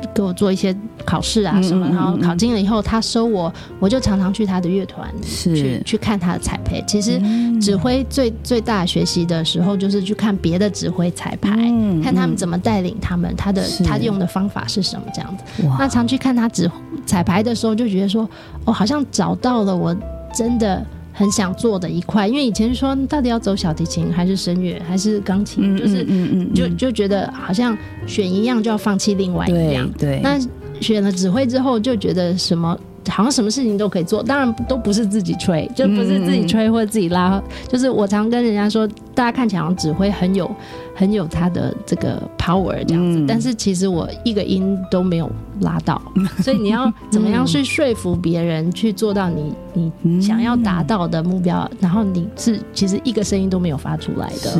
[0.00, 5.82] 呃给我做一些考试啊什么，嗯嗯嗯然后考进了以后，他收我，我就常常去他的乐团去是。
[5.84, 6.80] 去看他的彩排。
[6.82, 7.46] 其实嗯。
[7.58, 15.44] 指挥最最大的学习的时候，就是去看别的指挥彩排，嗯看他们怎么带领他们，他的他用的方法是什么这样子。
[15.78, 16.70] 那常去看他指
[17.06, 18.28] 彩排的时候，就觉得说，
[18.66, 19.96] 哦，好像找到了我
[20.34, 20.84] 真的
[21.16, 22.28] 很想做的一块。
[22.28, 27.76] 因为以前说到底要走小提琴还是声乐还是钢琴，就是嗯嗯就就觉得好像
[28.06, 29.90] 选一样就要放弃另外一样。
[29.98, 30.38] 对，那
[30.80, 40.50] 选了指挥之后，就觉得什么好像什么事情都可以做，当然都不是自己吹，就不是自己吹或者自己拉，就是我常跟人家说，大家看起来好像指挥很有
[40.96, 43.26] 很有他的这个 power 这样子，嗯。
[43.26, 45.30] 但是其实我一个音都没有
[45.60, 46.00] 拉到，
[46.42, 49.54] 所以你要怎么样去说服别人去做到你
[50.02, 54.52] 你想要达到的目标，然后你是其实一个声音都没有发出来的，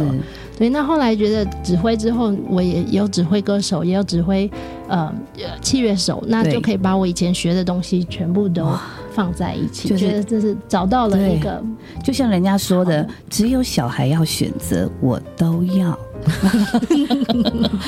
[0.59, 4.51] 对，那后来觉得指挥之后，我也也有指挥歌手，也有指挥
[4.89, 8.67] 呃呃器乐手，那就可以把我以前学的东西全部都
[9.17, 11.65] 放在一起，就是觉得这是找到了对一个
[12.05, 15.99] 就像人家说的，只有小孩要选择，我都要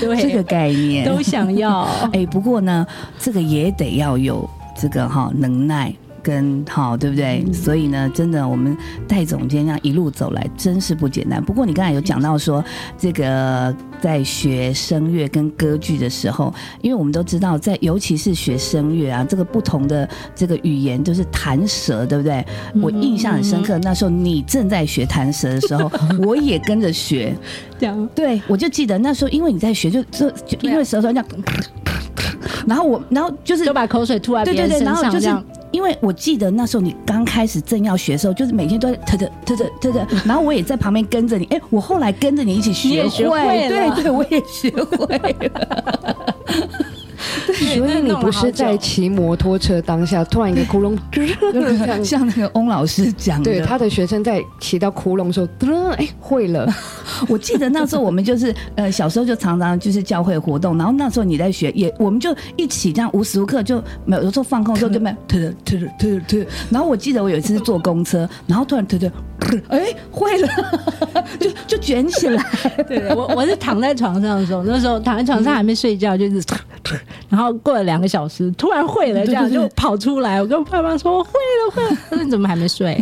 [0.00, 1.04] 对 这个概念。
[1.06, 1.86] 都想要。
[2.14, 2.86] 哎，不过呢，
[3.18, 5.94] 这个也得要有这个哈能耐。
[6.28, 7.42] 跟好，对不对？
[7.54, 8.76] 所以呢，真的，我们
[9.08, 11.42] 戴总监这样一路走来，真是不简单。
[11.42, 12.62] 不过你刚才有讲到说，
[12.98, 16.52] 这个在学声乐跟歌剧的时候，
[16.82, 22.44] 因为我们都知道，在尤其是学声乐啊，这个不同的这个语言就是弹舌，对不对？
[22.82, 25.90] 我印象很深刻，那时候你正在学弹舌的时候，
[26.26, 27.34] 我也跟着学。
[27.80, 31.24] 这样对，我就记得那时候，因为你在学，就就就因为舌头这样，
[32.66, 35.57] 然后我，然后就是就把口水吐在对对对，别人身然后就是上这样。
[35.70, 41.44] 因为我记得那时候你刚开始正要学的时候，就是每天都在特特特特特特， 然后我也在旁边跟着你。
[41.46, 45.16] 哎，我后来跟着你一起学会了对对，我也学会
[45.50, 46.34] 了。
[47.54, 50.96] 所以你不是在骑摩托车当下突然一个窟窿，
[52.04, 56.68] 像那个翁老师讲的，对他的学生在骑到窟窿的时候，噔，哎，会了。
[57.28, 69.10] 我记得那时候我们就是呃小时候就常常就是教会活动，然后那时候你在学，也我们就一起这样无时无刻就没有有时候放空的时候就没有突突突突，然后我记得我有一次是坐公车，然后突然突突，
[69.68, 70.48] 哎会了，
[71.38, 72.42] 就就卷起来，
[72.88, 76.42] 对，我我是躺在床上的时候，那时候躺在床上还没睡觉，就是，
[77.28, 80.42] 然后过了两个小时，突然会了，这样就跑出来。
[80.42, 81.96] 我跟爸妈说我会了，会了。
[82.10, 83.00] 他说你怎么还没睡？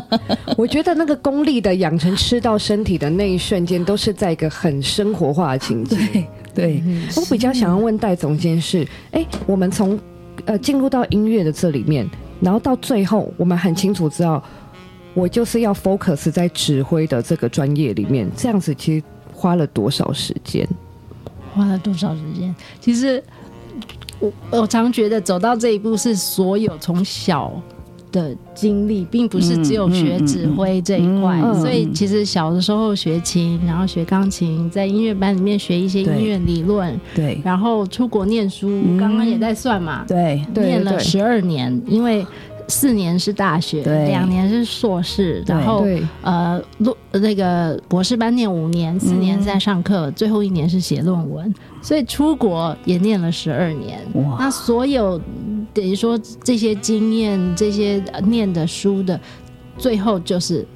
[0.56, 5.98] 我觉得那个功力的养成吃到身体的那一瞬间，都是在一个很生活化的情境。
[5.98, 6.82] 对对，
[7.16, 9.98] 我比较想要问戴总监是，哎、我们从
[10.44, 12.08] 呃进入到音乐的这里面，
[12.40, 14.42] 然后到最后，我们很清楚知道，
[15.14, 20.68] 我就是要 focus 在指挥的这个专业里面，这样子其实花了多少时间？
[21.54, 22.54] 花了多少时间？
[22.80, 23.22] 其实
[24.18, 27.52] 我我常觉得走到这一步是所有从小
[28.10, 31.36] 的经历，并不是只有学指挥这一块。
[31.36, 42.26] 嗯嗯嗯嗯所以其实小的时候学琴，然后学钢琴，在音乐班里面学一些音乐理论，对然后出国念书，嗯刚刚也在算嘛，对念了十二年，因为
[42.68, 45.84] 四年是大学，两年是硕士，然后，
[46.22, 51.52] 呃，录那个博士班念五年，四年是在上课，最后一年是写论文，
[51.82, 54.00] 所以出国也念了十二年。
[54.14, 54.36] 哇。
[54.38, 59.20] 那所有嗯等于说这些经验、这些呃念的书的，
[59.76, 60.66] 最后就是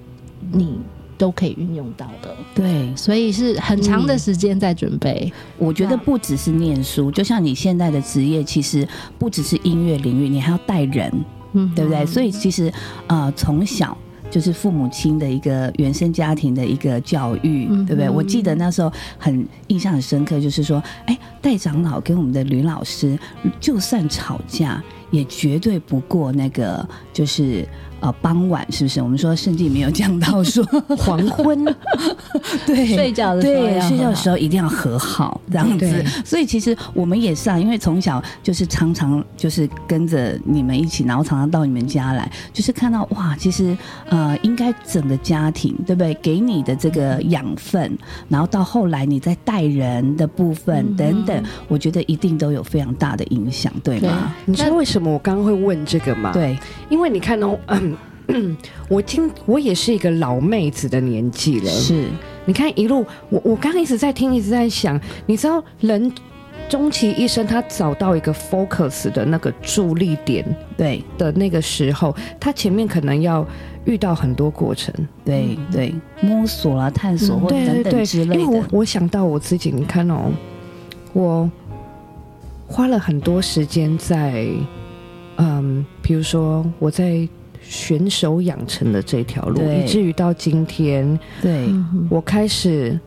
[0.53, 0.79] 你
[1.17, 5.33] 都可以运用到的，对，所以是很长的时间在准备。
[5.57, 8.87] 我觉得不只是念书，就像你现在的职业，其实
[9.19, 11.13] 不只是音乐领域，你还要带人，
[11.53, 12.05] 嗯，对不对？
[12.07, 12.73] 所以其实
[13.07, 13.97] 呃，从小
[14.31, 18.11] 就是父母亲的一个原生家庭的一个教育，嗯对不对？
[18.11, 23.19] 我记得那时候很印象很深刻，就是说，哎，戴长老跟我们的吕老师，
[23.61, 27.67] 就算吵架，也绝对不过那个就是。
[28.01, 29.03] 呃，傍晚是不是？
[29.03, 30.65] 我们说圣经里面有讲到说，
[30.97, 31.65] 黄昏，
[32.65, 36.05] 对，睡觉的时候对，睡觉的时候一定要和好，这样子。
[36.25, 43.77] 所以其实我们也是啊，因为从小就是常常就是跟着你们一起，然后常常到你们家来，就是看到哇，其实
[44.09, 54.33] 呃，应该整个家庭对不对，给你的这个养分，然后到后来你在带人的部分嗯等等，我觉得一定都有非常大的影响，对吗？
[54.45, 56.57] 你知道为什么我刚刚会问这个吗？，对，
[56.89, 57.88] 因为你看哦，嗯。
[58.89, 62.07] 我今我也是一个老妹子的年纪了，是，
[62.45, 66.13] 你看一路，我我刚刚一直在听，一直在想，你知道人
[66.69, 70.45] 终其一生，他找到一个 focus 的那个助力点
[70.77, 73.47] 对，的那个时候，他前面可能要
[73.87, 80.31] 遇到很多过程，对，对，摸索啦、探索或等对对对，等之类因为我，我想到我自己，你看哦，
[81.15, 81.51] 我
[82.67, 84.47] 花了很多时间在，
[85.37, 87.27] 嗯，比如说我在
[87.69, 92.99] 选手养成的这条路，以至于到今天，对，嗯我开始，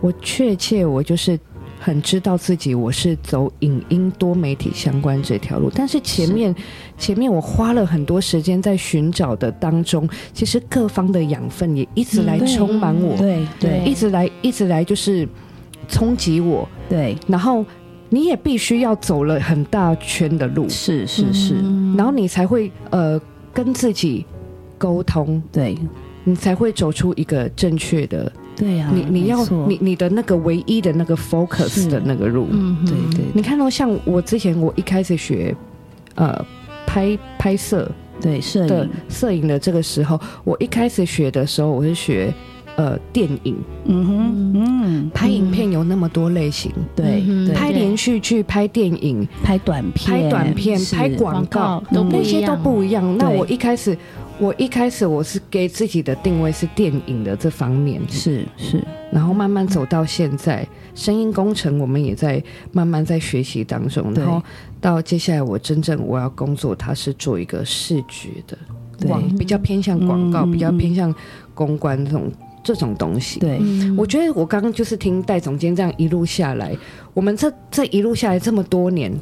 [0.00, 1.38] 我确切我就是
[1.78, 6.54] 很知道自己我是走影音多媒体相关这条路，但是前面
[6.96, 15.28] 前面我花了很多时间在寻找的当中，其实各方的养分也一直来充满我，对，对，一直来一直来就是
[15.86, 17.62] 冲击我，对，然后
[18.08, 23.20] 你也必须要走了很大圈的路，是是是，嗯然后你才会呃
[23.56, 24.26] 跟自己
[24.76, 25.74] 沟通，对，
[26.24, 35.56] 你才会走出一个正确的对啊，你你要你你的那个唯一的那个 focus 的那个路，嗯对对你看到、像我之前我一开始学
[36.16, 36.44] 呃
[36.86, 37.90] 拍拍摄
[38.20, 42.32] 对，摄的影，摄影的这个时候，我一开始学的时候，我是学
[42.76, 47.22] 呃电影，嗯哼，嗯，拍影片有那么多类型，对
[47.54, 53.16] 拍连续剧、拍电影、拍短片，拍短片、拍广告，那些都不一样。
[53.18, 53.96] 那我一开始。
[54.38, 64.42] 我一开始我是给自己的定位是电影的这方面，是是，然后慢慢走到现在，声音工程我们也在慢慢在学习当中，然后
[64.78, 68.58] 到接下来我真正我要工作，它是做一个视觉的
[68.98, 69.08] 对。
[69.08, 71.14] 广，比较偏向广告，比较偏向
[71.54, 72.30] 公关这种
[72.66, 73.38] 这种东西。
[73.38, 76.76] 对，嗯我觉得我刚刚就是听戴总监这样一路下来，
[77.14, 79.12] 我们这这一路下来这么多年，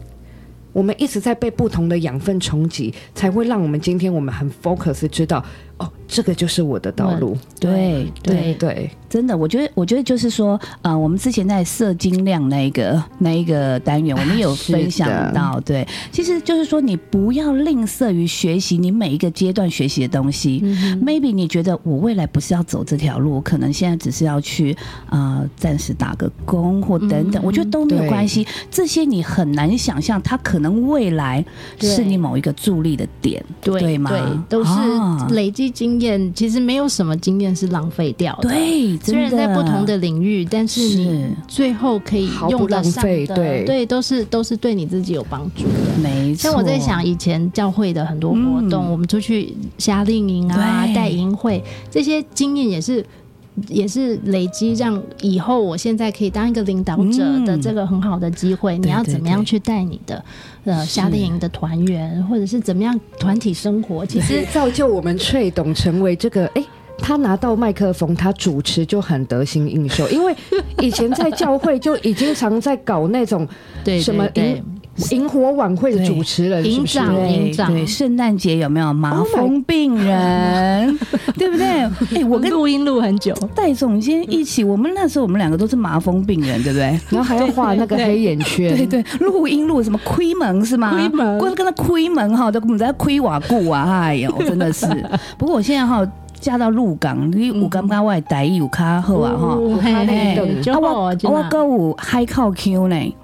[0.73, 5.45] 我们一直在被不同的养分冲击，才会让我们今天我们很 focus 知道，
[5.79, 7.37] 哦，这个就是我的道路。
[7.59, 20.61] 对对对对，真的，我觉得，我觉得就是说，呃，我们之前在色精量那一个那一个单元，我们有分享到，对，其实就是说，你不要吝啬于学习你每一个阶段学习的东西。
[21.03, 24.77] Maybe 你觉得我未来不是要走这条路，可能现在只是要去
[25.11, 28.47] 呃暂时打个工或等等，我觉得都没有关系。
[28.71, 31.45] 这些你很难想象，它可能未来
[31.81, 34.11] 是你某一个助力的点，对吗？
[34.11, 36.33] 对都是啊累积经验。
[36.35, 38.49] 其实没有什么经验是浪费掉的。。
[38.49, 46.03] 对，虽然在不同的领域，但是你最后可以用得上的，对都是都是对你自己有帮助的。
[46.03, 46.51] 没错。
[46.51, 48.39] 像我在想，以前教会的很多活
[48.69, 53.05] 动，嗯我们出去夏令营啊、对带营会，这些经验也是。
[53.69, 58.77] 也是累积，让以后我现在可以当一个领导者的嗯这个很好的机会。
[58.79, 60.25] 你要怎么样去带你的
[60.65, 64.05] 呃夏令营的团员，或者是怎么样团体生活？
[64.05, 66.65] 其实 造就我们翠董成为这个哎。
[66.97, 70.33] 他拿到麦克风，他主持就很得心应手，因为
[70.79, 73.47] 以前在教会就已经常在搞那种
[73.85, 74.63] 对什么对
[75.11, 76.99] 萤萤火晚会的主持人，是不是？
[76.99, 80.99] 营长对营长对，圣诞节有没有麻 Oh 风病人
[81.37, 81.67] 对不对？
[81.67, 86.99] 哎、我跟录音录很久，戴总监一起，我们那时候我们两个都是麻风病人，对不对？
[87.11, 90.91] 然后还要画那个黑眼圈，对对，录音录什么亏门是吗？
[90.93, 94.87] 亏门光跟他亏门哈，都我们在亏瓦固啊，哎呦，真的是。
[95.37, 96.07] 不过我现在哈
[96.45, 99.55] 嫁到鹿港，你有感觉我的台语有较好啊哈。
[99.57, 99.91] 我好
[101.07, 103.15] 啊真的我歌有海靠 Q 呢，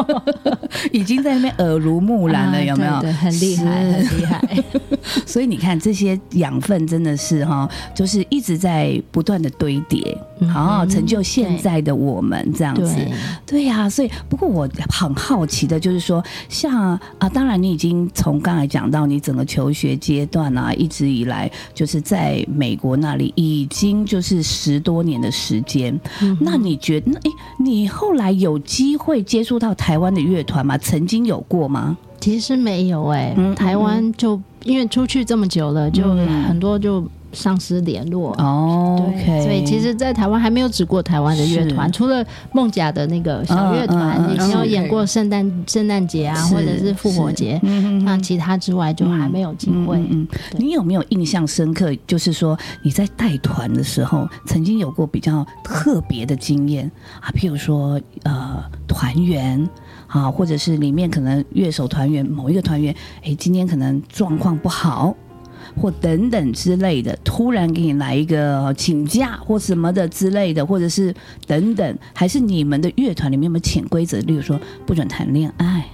[0.90, 3.00] 已经在那边耳濡目染了，啊有没有？
[3.02, 4.64] 对对很厉害，很厉害。
[5.26, 12.94] 所以你看，这些养分真的是哈，就是一直在不断的堆叠，嗯好、成就现在的我们这样子。
[12.94, 13.12] 对，
[13.46, 25.98] 对呀、所以不过我很好奇的就是说，像啊，当然你已经从刚才讲到你整个求学阶段啊，一直以来就是在美国那里已经就是十多年的时间。
[26.22, 30.78] 嗯那你觉得，哎，你后来有机会接触到台湾的乐团吗？
[30.78, 31.96] 曾经有过吗？
[32.20, 38.32] 其实没有哎、嗯台湾就因为出去这么久了，就嗯很多就丧失联络。
[38.38, 49.96] 哦对 OK，所以其实，在台湾还没有指过台湾的乐团，除了梦甲的那个小乐团，嗯嗯嗯以前有演过圣诞圣诞节啊，或者是复活节，嗯那其他之外就还没有机会。
[50.10, 50.26] 嗯
[50.56, 51.92] 你有没有印象深刻？
[52.06, 57.30] 就是说你在带团的时候，曾经有过比较特别的经验啊？
[57.34, 59.68] 譬如说，呃，团员
[60.06, 65.14] 啊，或者是里面可能乐手团员某一个团员，哎，今天可能状况不好。
[65.76, 71.14] 或等等之类的，突然给你来一个请假或什么的之类的，或者是
[71.46, 74.18] 等等，还是你们的乐团里面有没有潜规则？
[74.20, 75.84] 例如说不准谈恋爱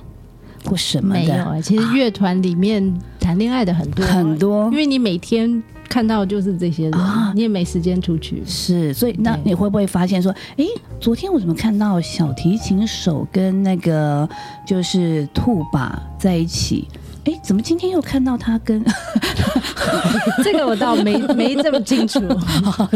[0.65, 1.21] 或什么的？
[1.21, 8.43] 没有哎、其实乐团里面谈恋爱的很多很多因为你每天看到就是这些人，啊你也没时间出去。
[8.47, 10.67] 是，所以那你会不会发现说，诶，
[11.01, 14.29] 昨天我怎么看到小提琴手跟那个
[14.65, 16.87] 就是兔爸在一起？
[17.25, 18.83] 诶，怎么今天又看到他跟？
[20.43, 22.21] 这个我倒没 没这么清楚。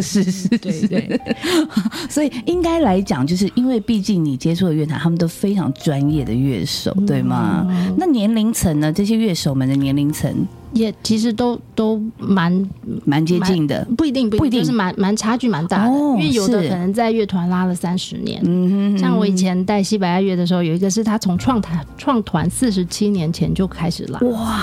[0.00, 1.20] 是是，对对，
[2.08, 7.66] 所以应该来讲，就是因为毕竟你接触的乐坛，他们都非常专业的乐手，对吗？
[7.96, 8.92] 那年龄层呢？
[8.92, 10.32] 这些乐手们的年龄层
[10.74, 12.70] 也其实都都蛮
[13.04, 13.84] 蛮接近的。
[13.96, 18.42] 不一定不不一定，就是蛮蛮差距蛮大的，哦因为有的可能在乐团拉了三十年。
[18.44, 24.62] 嗯像我以前带西班牙乐的时候，有一个是他从创团创团四十七年前就开始拉，哇，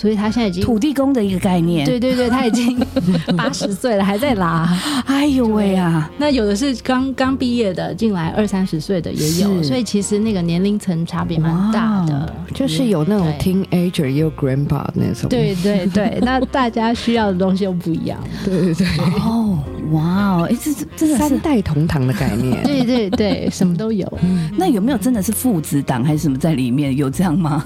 [0.00, 1.84] 所以他现在已经土地公的一个概念。
[1.84, 2.78] 对对对，他已经
[3.36, 4.66] 八十岁了，还在拉。
[5.04, 6.10] 哎呦喂啊！
[6.16, 12.34] 那有的是刚刚毕业的，进来二三十岁的也有，所以其实那个年龄层差别蛮大的。
[12.54, 15.28] 就是有那种对 teenager 也有 grandpa 那种。
[15.28, 18.18] 对对对，那大家需要的东西又不一样。
[18.42, 18.86] 对对对，
[19.20, 19.58] 哦，
[19.92, 22.62] 哇哦，哎，这这真的是三代同堂的概念。
[22.64, 24.10] 对对对，什么都有。
[24.56, 26.96] 那有没有真的是父子档还是什么在里面？
[26.96, 27.62] 有这样吗？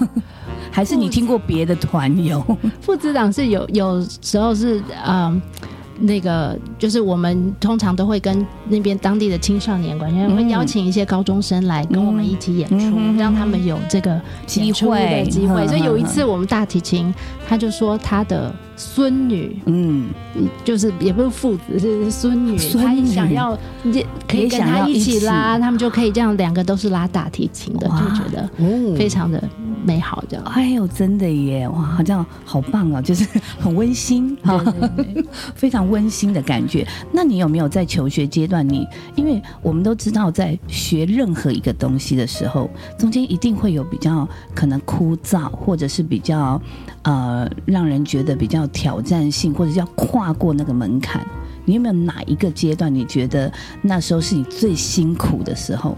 [0.71, 2.43] 还是你听过别的团友？
[2.81, 5.41] 父子党是有有时候是嗯。
[5.97, 15.65] 那个就是我们通常都会跟那边当地的青少年管院、嗯会邀请一些高中生来跟我们一起演出，嗯让他们有这个机会的机会。
[15.65, 17.15] 嗯所以有一嗯次我们大提琴，
[17.47, 20.09] 他就说他的孙女，嗯，
[20.65, 25.25] 就是也不是父子，是孙女，他想要也可以跟他一起起。
[25.25, 28.95] 拉，他们就可以这样两个都是拉大提琴的，就觉得哦。
[28.97, 29.41] 非常的
[29.85, 30.43] 美好这样。
[30.45, 31.67] 哎呦，真的耶！
[31.69, 33.23] 哇，好像好棒哦，就是
[33.59, 34.61] 很温馨哈，
[35.55, 36.85] 非常温馨的感觉。
[37.11, 46.59] 那你有没有在求学阶段你，因为我们都知道，在学任何一个东西的时候，中间一定会有比较可能枯燥，或者是比较
[47.03, 51.25] 呃让人觉得比较挑战性，或者要跨过那个门槛。
[51.67, 55.97] 你有没有哪一个阶段，你觉得那时候是你最辛苦的时候？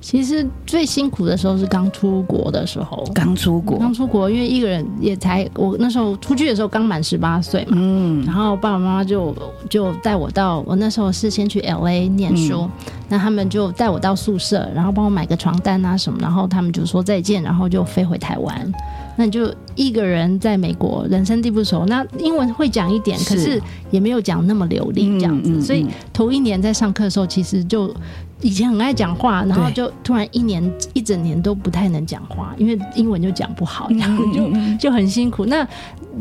[0.00, 8.24] 其实最辛苦的时候是刚出国的时候，刚出国，刚出国，因为一个人也才我那时候出去的时候刚满十八岁嘛，嗯。
[8.24, 9.34] 然后爸爸妈妈就
[9.68, 12.68] 就带我到我那时候是先去 L A 念书，
[13.08, 18.72] 那他们就带我到宿舍，然后帮我买个床单啊什么，然后他们就说再见，然后就飞回台湾。
[19.16, 25.60] 那你就一个人在美国，人生地不熟，那英文会讲一点，是可是也没有讲那么流利这样子，嗯嗯。
[25.60, 27.92] 所以嗯头一年在上课的时候，其实就
[28.40, 30.62] 以前很爱讲话，然后就突然一年
[30.92, 35.44] 一整年都不太能讲话，因为英文就讲不好，然后就就很辛苦。
[35.46, 35.66] 那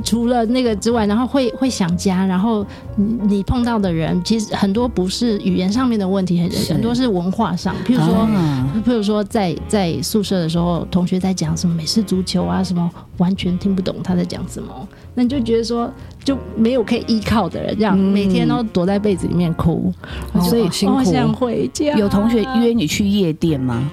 [0.03, 8.15] 除了那个之外，然后会会想家，然后你你碰到的人，其实很多不是语言上面的问题，很很多是文化上，譬如说。
[8.15, 15.91] 啊譬如说在，在宿舍的时候，同学在讲什么美式足球啊，什么完全听不懂他在讲什么，那你就觉得说
[16.23, 19.91] 就没有可以依靠的人，这样、嗯每天都躲在被子里面哭，
[20.33, 21.95] 哦所以好想回家。
[21.97, 23.89] 有同学约你去夜店吗？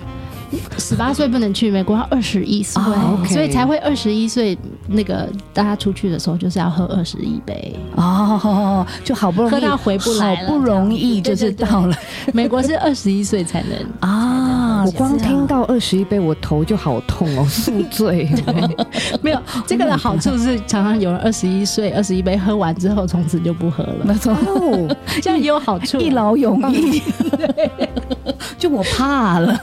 [0.78, 2.82] 十八岁不能去美国，要二十一岁
[3.28, 4.56] 所以才会二十一岁。
[4.86, 11.96] 那个大家出去的时候就是要喝二十一杯，哦，就好不容易喝到回不来了好不容易就是到了
[12.34, 13.70] 美国是二十一岁才能。
[14.00, 14.84] 啊！
[14.84, 18.28] 我光听到二十一杯，我头就好痛哦，宿醉。
[19.22, 25.98] 没有这个的好处是，常常有人二十一岁、二十一杯喝完之后，从此就不喝了，那种哦，这样也有好处。
[25.98, 27.02] 一劳永逸，
[28.58, 29.58] 就我怕了。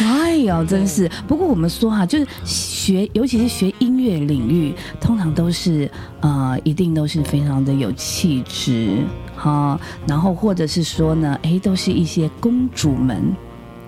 [0.00, 1.10] 哎呦，真是。
[1.28, 5.90] 不过我们说哈、就是学，尤其是学音乐领域，通常都是
[6.20, 8.98] 呃，一定都是非常的有气质
[9.36, 13.34] 哈、然后或者是说呢，哎，都是一些公主们。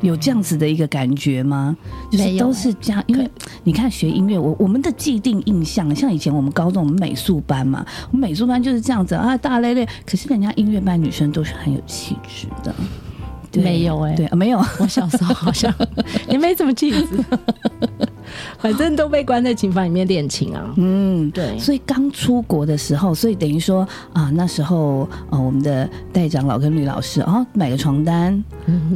[0.02, 1.74] 有这样子的一个感觉吗？
[2.12, 3.28] 就是都是这样，因为
[3.64, 9.88] 你看学音乐，我我们的既定印象，像以前我们高中我们美术班嘛，我们美术班就是这样子啊，大咧咧。
[10.04, 13.05] 可是人家音乐班女生都是很有气质的，对
[13.62, 15.72] 没有欸对，啊没有， 我小时候好像
[16.28, 17.07] 也没怎么气质，
[18.59, 20.72] 反正都被关在琴房里面练琴啊。
[20.76, 21.59] 嗯，对。
[21.59, 28.42] 所以刚出国的时候，所以等于说啊，那时候呃，我们的戴长老跟吕老师啊，买个床单，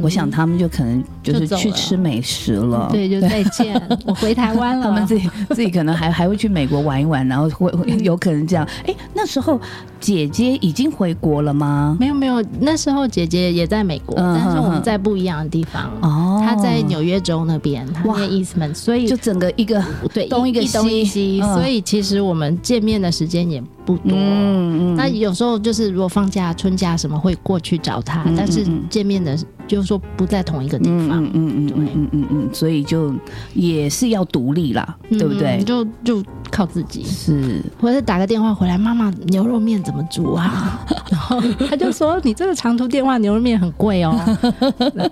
[0.01, 4.85] 我想他们就可能就是去吃美食了，对，就再见， 我回台湾了。
[4.85, 8.67] 他们自己自己可能还还会去美国玩一玩，然后会会有可能这样。
[8.85, 9.59] 哎，那时候
[9.99, 11.95] 姐姐已经回国了吗？
[11.99, 15.91] 没有没有，那时候姐姐也在美国，嗯但是我们在不一样的地方。
[16.01, 19.81] 哦她在纽约州那边，她哇念 Eastman，所以就整个一个
[20.13, 24.11] 对东一个西，嗯所以其实我们见面的时间也不多。
[24.13, 29.37] 嗯嗯那有时候就是如果放假、春假什么会过去找她，嗯但是见面的
[29.71, 31.23] 就是说不在同一个地方。
[31.23, 33.13] 嗯嗯嗯嗯嗯嗯嗯，所以就
[33.53, 35.65] 也是要独立啦，对不对嗯？
[35.65, 40.85] 就就靠自己，是或者打个电话回来，妈妈牛肉面怎么煮啊？
[41.09, 44.13] 然后他就说你这个长途电话牛肉面很贵哦。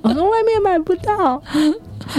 [0.01, 1.41] 我说外面买不到。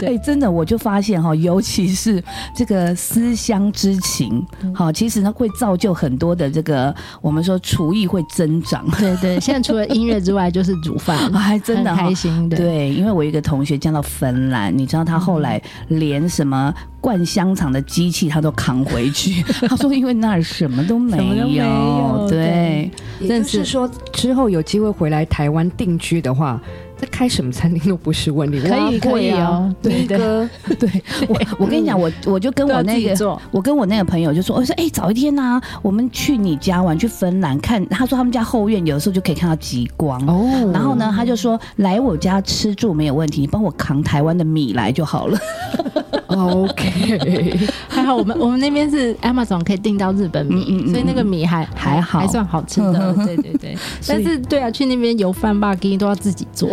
[0.03, 2.23] 哎、真的，我就发现哈， 尤其是
[2.55, 8.85] 这个思乡之情，好，其实呢会造就很多的这个我们说厨艺会增长。
[8.99, 12.57] 对对，现在除了音乐之外就是煮饭，还 真的开心的。
[12.57, 19.43] 对，因为我一个同学嫁到芬兰，你知道他后来连什么灌香肠的机器他都扛回去。
[19.69, 26.61] 他说，因为那儿什么都没什么都没有对，也就是说，之后有机会回来台湾定居的话，
[27.01, 30.49] 在开什么餐厅都不是问题，可以可以哦对对哥，
[30.79, 30.91] 对
[31.29, 37.85] 我，我跟你讲，我我就跟我那个我跟我那个朋友就说，我说哎、早一天呐、我们去你家玩，去芬兰看。
[37.89, 40.21] 他说他们家后院有的时候就可以看到极光。
[40.27, 45.39] 哦然后呢，他就说来我家吃住没有问题，你帮我扛台湾的米来就好了。
[46.29, 53.13] OK， 还好我们我们那边是 Amazon 可以订到日本米，嗯嗯嗯所以那个米还还好还算好吃的。
[53.27, 53.77] 对对对，
[54.07, 56.71] 但是对啊，去那边油饭吧给都要自己做，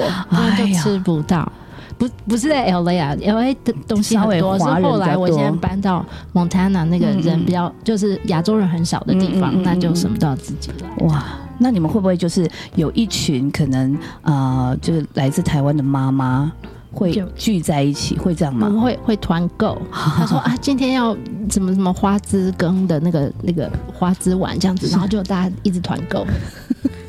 [0.58, 1.52] 就吃不到。
[1.98, 11.08] 不不是在 L A 啊，L A 的东西很多，是后来我现在搬到 Montana 那个人比较就是亚洲人很少的地方，那就什么都要自己来。
[11.08, 11.26] 哇，
[11.58, 16.52] 那你们会不会就是有一群可能呃，就是来自台湾的妈妈
[16.92, 18.80] 会聚在一起，会这样我们吗？
[18.80, 21.18] 会会团购， 他说啊，今天要
[21.50, 26.24] 什么什么花枝羹的那个那个花枝丸这样子，然后就大家一直团购。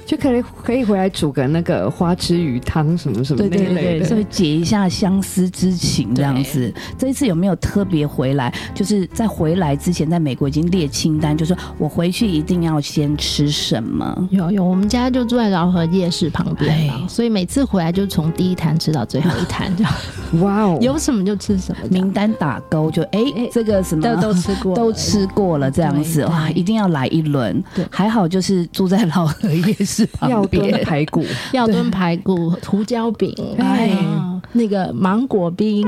[0.08, 4.06] 就可以可以回来煮个那个花枝鱼汤什么什么对类对，的。
[4.06, 6.72] 所以解一下相思之情这样子。
[6.96, 8.50] 这一次有没有特别回来？
[8.74, 14.26] 就是在回来之前，在美国已经列清单，就是说我回去一定要先吃什么。
[14.30, 19.92] 有有，我们家就住在饶河夜市旁边所以每次回来就从第一摊吃到最后一摊，这样
[20.40, 27.84] 哇哦，有什么就吃什么，名单打勾就哎、哎这个什么都都吃过了，都吃过了，这样子对对哇，一定要来一轮对。
[27.90, 29.97] 还好就是住在饶河夜市
[30.28, 35.86] 药旁边炖，排骨， 要炖排骨、胡椒饼，哎哎，那个芒果冰，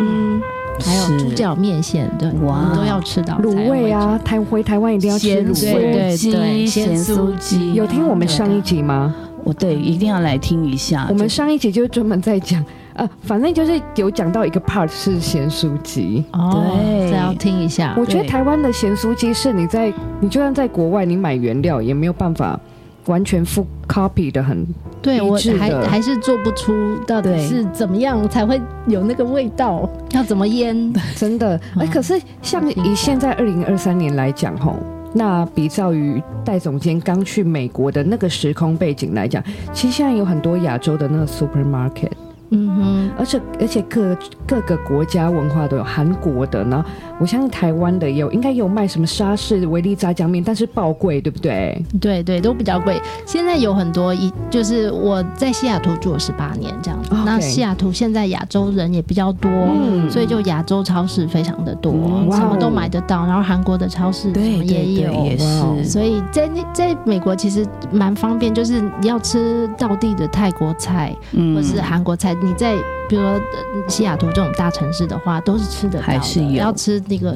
[0.85, 5.93] 还有猪脚面线，对，哇我们都要吃到卤味啊，台回台湾一定要吃卤味。
[5.93, 9.15] 对鸡对咸咸酥酥鸡有听我们上一集吗？
[9.43, 11.07] 我对一定要来听一下。
[11.09, 16.23] 我们上一集就专门在讲，呃，反正就是有讲到一个 part 是咸酥鸡。
[16.33, 18.05] 哦，对这要听一下我。
[18.05, 19.91] 觉得台湾的咸酥鸡是你在
[20.21, 22.61] 你就算在国外，你买原料也没有办法
[23.07, 24.67] 完全复 copy 的很。
[25.03, 30.93] 对我还还是做不出到底是怎么样才会有那个味道， 要怎么腌？
[31.17, 34.77] 真的，哎、嗯可是像以现在二零二三年来讲，吼，
[35.15, 39.43] 那比照于戴总监刚去美国的那个时空背景来讲，
[39.73, 42.11] 其实现在有很多亚洲的那个 supermarket，
[42.51, 46.89] 嗯哼而且而且各各个国家文化都有，韩国的，然后
[47.19, 51.83] 我相信台湾的也有，应该有卖什么沙士、维力炸酱面，但是爆贵，对不对？
[52.01, 53.01] 对对，都比较贵。
[53.25, 61.93] 现在有很多一就是我在西雅图住了十八年这样子那西雅图现在亚洲人也比较多，嗯所以就亚洲超市非常的多，
[62.33, 63.25] 什么都买得到。
[63.27, 65.85] 然后韩国的超市什么也有，对对也是。
[65.89, 72.75] 所以在那在美国其实蛮方便，就是你要吃道地的泰国菜嗯或是韩国菜，你在
[73.09, 76.13] 比如说呃西雅图这种大城市的话，都是吃得到的。
[76.13, 77.33] 还是有要吃那个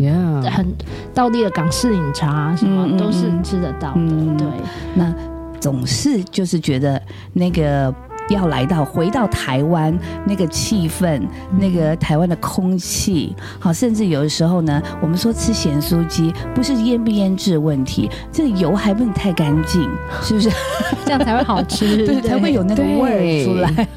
[0.51, 0.67] 很
[1.13, 3.95] 道地的港式饮茶什么都是嗯吃得到的。
[3.97, 4.47] 嗯对，
[4.95, 5.15] 那
[5.61, 7.01] 总是就是觉得
[7.33, 7.95] 那个
[8.29, 9.97] 要来到回到台湾
[10.27, 11.23] 那个气氛，
[11.59, 19.89] 那个台湾的空气，好，甚至有的时候呢，我们说吃咸酥鸡不是腌不腌制的问题，这个油还不能太干净，
[20.23, 20.51] 是不是？
[21.05, 23.89] 这样才会好吃， 对，才会有那个味儿出来。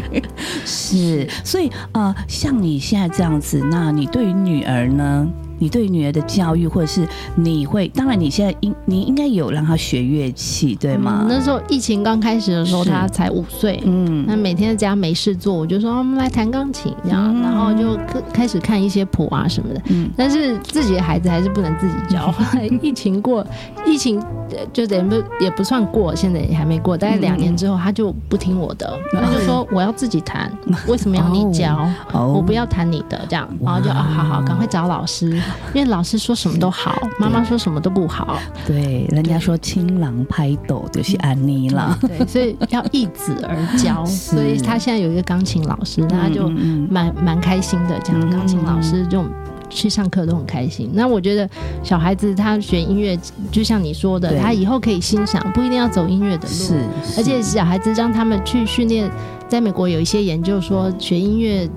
[0.64, 5.28] 是，所以啊、呃像你现在这样子，那你对于女儿呢？
[5.60, 7.06] 你对女儿的教育，或者是
[7.36, 11.20] 你会，当然你现在应你应该有让她学乐器，对吗？
[11.22, 13.80] 嗯那时候疫情刚开始的时候，她才五岁。
[13.84, 19.80] 嗯那每天在家没事做，我就说哦我们来弹钢琴，这样，嗯然后就开开始看一些谱啊什么的。
[19.90, 22.34] 嗯但是自己的孩子还是不能自己教。
[22.82, 23.46] 疫情过，
[23.86, 24.18] 疫情
[24.50, 26.96] 呃就等于不也不算过，现在也还没过。
[26.96, 30.50] 大概两年之后，他就不听我的，他就说我要自己弹，
[30.88, 31.86] 为什么要你教？
[32.12, 35.40] 哦我不要弹你的，这样，然后就啊，好好，赶快找老师，
[35.74, 41.98] 因为老师说什么都好，妈妈说什么都不好，对，人家说青狼拍斗就是安妮了。
[42.00, 46.48] 对，所以要易子而教， 所以他现在有一个钢琴老师，那他就
[46.88, 49.24] 蛮蛮开心的，这样嗯钢琴老师就
[49.68, 50.90] 去上课都很开心。
[50.92, 51.48] 那我觉得
[51.82, 53.18] 小孩子他学音乐，
[53.52, 56.54] 就像你说的，他以后可以欣赏，不一定要走音乐的路。
[56.54, 56.84] 是，
[57.16, 59.08] 而且小孩子让他们去训练，
[59.48, 61.68] 在美国有一些研究说，学音乐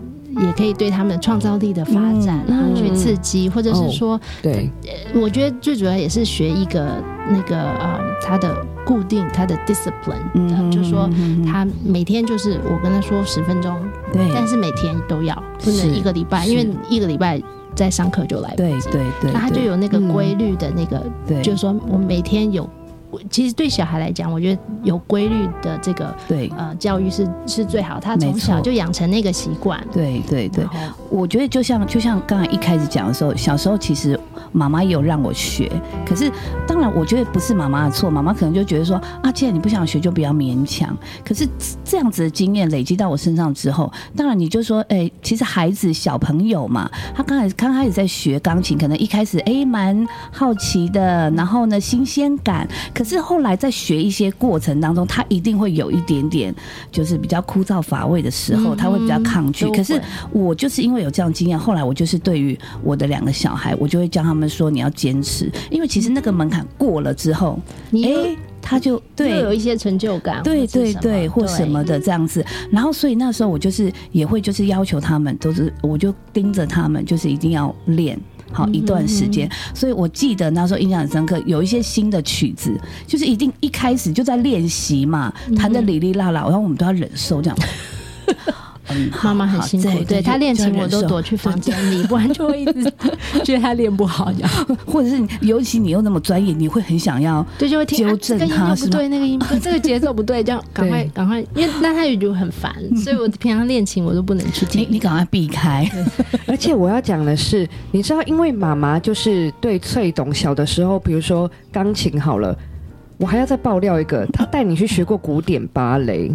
[0.41, 4.69] 也可以对他们创造力的发展啊、嗯去刺激，或者是说，对，
[5.13, 13.79] 我觉得最主要也是学一个那个呃，他的固定，他的 discipline，、嗯就是说嗯他每天就是我跟他说十分钟，
[14.11, 17.41] 对，但是每天都要，不是能一个礼拜，因为一个礼拜
[17.75, 18.89] 在上课就来不及。
[18.89, 22.67] 对对对，那他就有那个规律的那个，对，就是说我每天有。
[23.29, 29.81] 其实对小孩来讲，我觉得有规律的这个对呃教育是是最好，他从小就养成那个习惯。
[29.91, 30.65] 对对对
[31.09, 34.19] 我觉得就像就像刚才一开始讲的时候，小时候其实
[34.51, 35.71] 妈妈也有让我学，
[36.05, 36.31] 可是
[36.67, 40.95] 当然我觉得不是妈妈的错，妈妈可能就觉得说啊，既然你不想学，就不要勉强。
[41.23, 41.47] 可是
[41.83, 56.53] 这样子的经验累积到我身上之后，当然你就说，哎、其实孩子小朋友嘛，他刚开始刚开始在学钢琴，可能一开始哎蛮好奇的，然后呢新鲜感，可是后来在学一些过程当中，他一定会有一点点
[56.91, 59.69] 就是比较枯燥乏味的时候，嗯他会比较抗拒。
[59.71, 60.01] 可是
[60.31, 72.45] 我就是因为有这样经验，后来我就是对于我的两个小孩，我就会教他们说你要坚持，因为其实那个门槛过了之后，你哎、他就对又有一些成就感，对对对，或什么的这样子。
[72.71, 78.19] 然后所以那时候我就是也会就是要求他们，都是我就盯着他们，就是一定要练。
[78.51, 87.57] 好一段时间，所以我记得那时候印象很深刻，有一些新的曲子，就是一定一开始就在练习嘛，弹的哩哩啦啦，然后我们都要忍受这样。
[89.23, 92.83] 妈妈很辛苦，对对她练琴我都躲去房间里，不然就会一直
[93.43, 94.51] 觉得她练不好，这样。
[94.85, 101.11] 或者是尤其你又那么专业，你会很想要 对就会听纠正她不对，那个音， 这个节奏不对，这样赶快对。
[101.13, 104.81] 赶快，因为那他也就很烦，所以我平常练琴我都不能去听。
[104.81, 105.89] 你你赶快避开，
[106.47, 112.57] 而且我要讲的是，你知道，因为妈妈就是对翠董小的时候，比如说钢琴好了。
[113.23, 116.29] 我还要再爆料一个，他带你去学过古典芭蕾，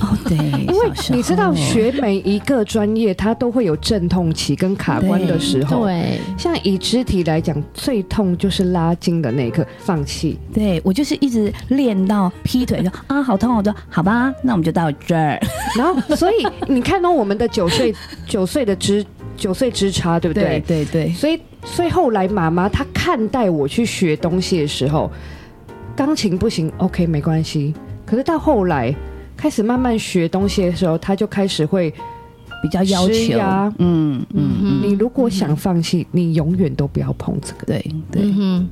[0.00, 0.36] 哦，对，
[0.66, 5.84] 因为你知道学每一个专业，它都会有阵痛期跟卡关的时候。
[5.84, 10.36] 对，像以肢体来讲，最痛就是拉筋的那一刻，放弃。
[10.52, 15.38] 对我就是一直练到劈腿，就啊好痛，我说好吧，那我们就到这儿。
[15.78, 17.94] 然后，所以你看到我们的九岁
[18.26, 20.60] 九岁的之九岁之差，对不对？
[20.66, 25.08] 对对，所以，所以后来妈妈她看待我去学东西的时候，
[25.96, 27.74] 钢琴不行，OK 没关系。
[28.04, 28.94] 可是到后来
[29.36, 31.92] 开始慢慢学东西的时候，他就开始会，
[32.62, 33.38] 比较要求，
[33.78, 37.66] 嗯嗯嗯，你如果想放弃，你永远都不要碰这个。
[37.66, 38.22] 对对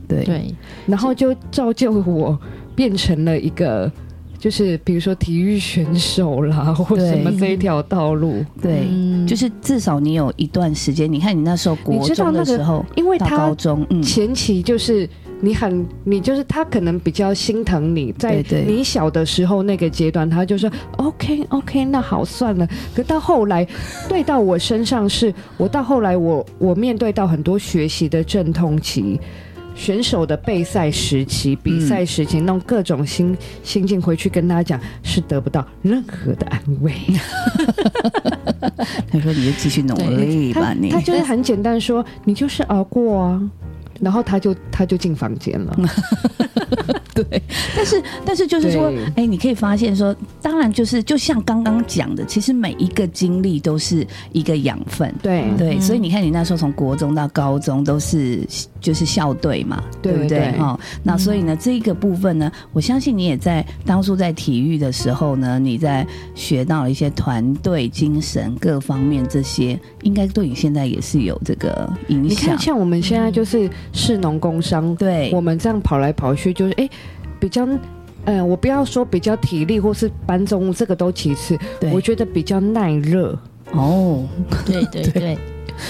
[0.09, 0.55] 对对，
[0.87, 2.39] 然后就造就我
[2.75, 3.91] 变成了一个。
[4.39, 15.07] 就是比如说体育选手啦，或对什么这一条道路，对，嗯就是至少你有一段时间，你看你那时候国你知道中的那个时候，因为他高中，嗯，前期就是
[15.41, 22.69] 你很，你就是他可能比较心疼你，在你小的时候那个阶段，他就说 OK OK，那好算了。
[22.95, 23.67] 可到后来，
[24.09, 29.19] 对到我身上是，我到后来我我面对到很多学习的阵痛期。
[29.73, 36.93] 选手的备赛时期、比赛时期，弄各种心心境，回去跟他讲，是得不到任何的安慰。
[39.11, 43.51] 他说你就继续努力吧，你他就是很简单说，你就是熬过啊，
[44.01, 45.77] 然后他就他就进房间了。
[47.13, 47.43] 对，
[47.77, 55.13] 但是但是就是说对，哎，你可以发现说，当然就是就像刚刚讲的，其实每一个经历都是一个养分。
[55.21, 58.47] 对对，嗯所以你看，你那时候从国中到高中都是
[58.81, 60.29] 就是校队嘛，对不对？
[60.29, 60.53] 对。
[60.59, 72.59] 哈、那所以呢，这个部分呢，我相信你也在当初在体育的时候呢，你在学到了一些团队精神各方面这些，应该对你现在也是有这个影你响看，。
[72.59, 75.31] 像我们现在就是市农工商，对。
[75.33, 76.89] 我们这样跑来跑去，就是哎、
[77.39, 77.67] 比较，
[78.25, 81.93] 嗯、我不要说比较体力或是搬重物，这个都其次，对。
[81.93, 83.39] 我觉得比较耐热。
[83.73, 84.25] 哦，
[84.67, 85.03] 对 对。
[85.13, 85.39] 对，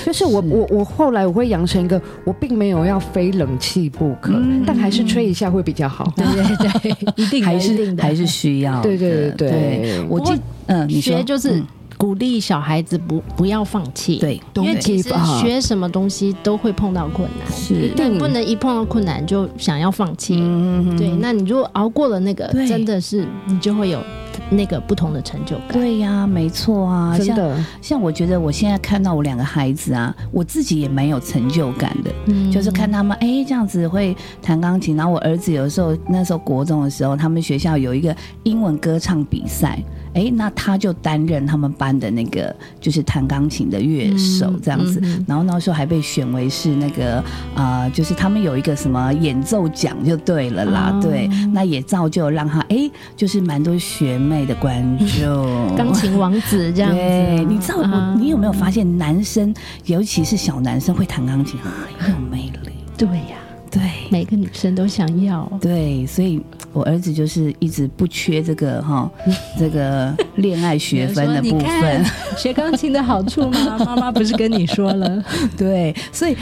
[0.04, 0.48] 就是我是。
[0.48, 4.62] 我我后来我会养成一个，我并没有要非冷气不可，嗯。
[4.66, 6.10] 但还是吹一下会比较好。
[6.16, 8.02] 对对对，一定还是定的。
[8.02, 8.82] 还是需要的。
[8.82, 10.06] 对对对对。
[10.08, 10.32] 我记
[10.66, 11.66] 嗯，你学就是嗯。
[12.00, 17.90] 鼓励小孩子不不要放弃，，对，因为其实学什么东西都会碰到困难，是。
[17.94, 20.36] 但不能一碰到困难就想要放弃。
[20.38, 24.02] 嗯对，那你如果熬过了那个，真的是你就会有
[24.50, 25.68] 那个不同的成就感。
[25.72, 32.50] 对呀，没错啊，像真的，像我觉得我现在看到我两个孩子啊，我自己也蛮有成就感的，嗯。
[32.50, 39.78] 就是看他们哎这样子会弹钢琴，然后我儿子有时候那时候国中的时候，他们学校有一个英文歌唱比赛。
[40.12, 45.24] 哎，那他就担任他们班的那个就是弹钢琴的乐手嗯这样子，嗯嗯。
[45.28, 47.22] 然后那时候还被选为是那个
[47.54, 51.00] 呃，就是他们有一个什么演奏奖就对了啦，哦。
[51.00, 54.84] 对，那也造就让他哎，就是蛮多学妹的观
[55.18, 59.54] 众， 钢琴王子这样子，对，你知道你有没有发现男生，
[59.86, 61.58] 尤其是小男生会弹钢琴
[61.98, 62.70] 很有魅力？
[62.96, 63.38] 对呀，
[63.70, 65.50] 对每个女生都想要。
[65.60, 66.42] 对，所以
[66.72, 69.10] 我儿子就是一直不缺这个哈，
[69.58, 72.04] 这个恋爱学分的部分。
[72.36, 73.78] 学钢琴的好处吗？
[73.84, 75.24] 妈妈不是跟你说了？
[75.56, 76.36] 对，所以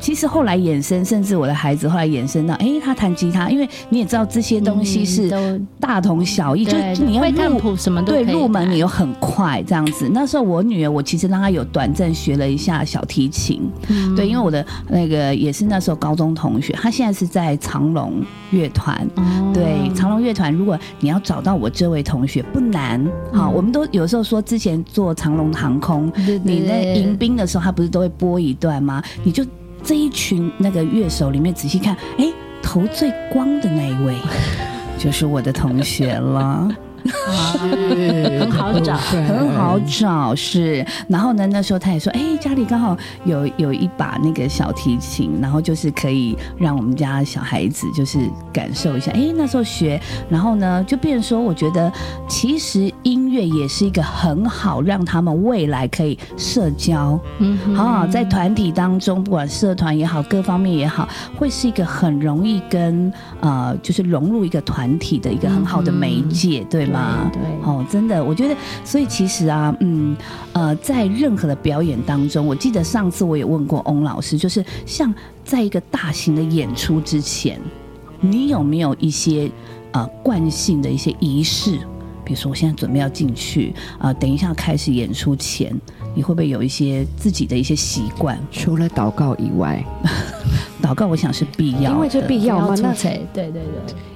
[0.00, 10.08] 其实后来衍生，甚至我的孩子后来衍生到，哎，他弹吉他，因为你也知道这些东西是嗯都大同小异，就是你要入对入门你又很快这样子。
[10.12, 18.96] 那时候我女儿，我其实让她有短暂学了一下小提琴，嗯对，因为我的那个也是那时候高中同学，她现在是在长隆乐团。
[19.16, 26.10] 哦对，长隆乐团，如果你要找到我这位同学不难，好，嗯我们都有时候说之前做长隆航空，
[26.42, 29.02] 你在迎宾的时候，他不是都会播一段吗？
[29.22, 29.44] 你就
[29.82, 34.14] 这一群那个乐手里面仔细看，哎，头最光的那一位，
[34.98, 36.68] 就是我的同学了。
[37.02, 40.84] 很好找很好找，是。
[41.08, 48.18] 然后呢，那时候他也说，哎、家里刚好有有一把那个小提琴，然后就是可以让我们家小孩子就是
[48.52, 49.10] 感受一下。
[49.12, 51.90] 哎、那时候学，然后呢，就变成说，我觉得
[52.28, 67.30] 其实音音乐也是一个很好让他们未来可以社交，嗯哼啊，在团体当中，不管社团也好，各方面也好，会是一个很容易跟呃，就是融入一个团体的一个很好的媒介，对吗？
[67.32, 70.16] 对对哦，真的，我觉得，所以其实啊，嗯，
[70.52, 75.14] 呃，在任何的表演当中，我记得上次我也问过翁老师，就是像
[75.44, 77.60] 在一个大型的演出之前，
[78.18, 79.48] 你有没有一些
[79.92, 81.78] 呃惯性的一些仪式？
[82.30, 85.74] 比如说，我现在准备要进去，啊，等一下开始演出前，
[86.14, 88.38] 你会不会有一些自己的一些习惯？
[88.52, 89.84] 除了祷告以外，
[90.80, 93.62] 祷告，我想是必要的，因为这必要嘛，那对对对，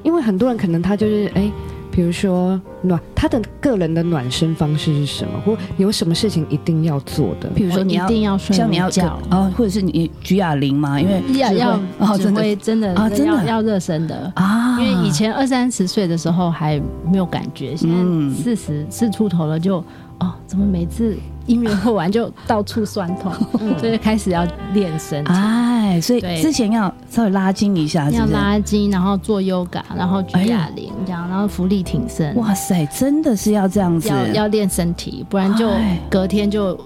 [0.05, 1.51] 因为很多人可能他就是哎。
[1.95, 7.49] 比如说暖，他的个人的暖身方式是什么，或有什么事情一定要做的？
[7.51, 9.21] 比如说你要一定要睡像你要午觉。
[9.31, 12.41] 哦，或者是你举哑铃嘛，因为要要哦，指真的。
[12.43, 14.33] 挥真的啊真的要要热身的。
[14.35, 18.35] 啊，因为以前二三十岁的时候还没有感觉，现嗯。
[18.35, 19.83] 在四十四出头了就
[20.25, 21.17] 哦，怎么每次
[21.47, 23.33] 音乐会完就到处酸痛，
[23.79, 28.25] 所以开始要练身体，哎，所以之前要稍微拉筋一下，是要？
[28.27, 35.99] 拉筋，然后做 yoga，然后举哑铃这样，然后浮力挺身，哇塞，真的是要这样子，要要练身体，不然就哎。
[36.09, 36.79] 隔天就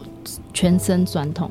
[0.53, 1.51] 全身酸痛。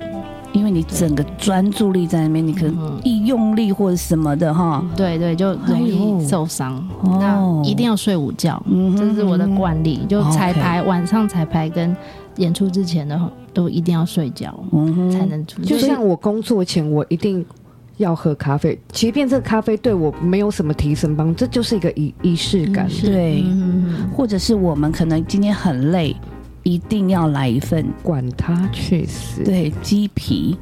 [0.54, 6.76] 因为你整个专注力在那边，你可能嗯一用力或者什么的哈，对对，就容易受伤。
[7.02, 10.00] 哦那一定要睡午觉，嗯这是我的惯例。
[10.08, 11.96] 就彩排晚上彩排跟
[12.38, 13.20] 演出之前的
[13.54, 15.62] 都一定要睡觉，嗯哼才能出。
[15.62, 17.46] 就像我工作前，我一定
[17.98, 22.90] 要喝咖啡，即便这个咖啡对我没有什么提升帮助，这就是一个仪仪式感。
[22.90, 26.16] 是对嗯或者是我们可能今天很累，
[26.68, 30.58] 一定要来一份管他去死，对鸡皮，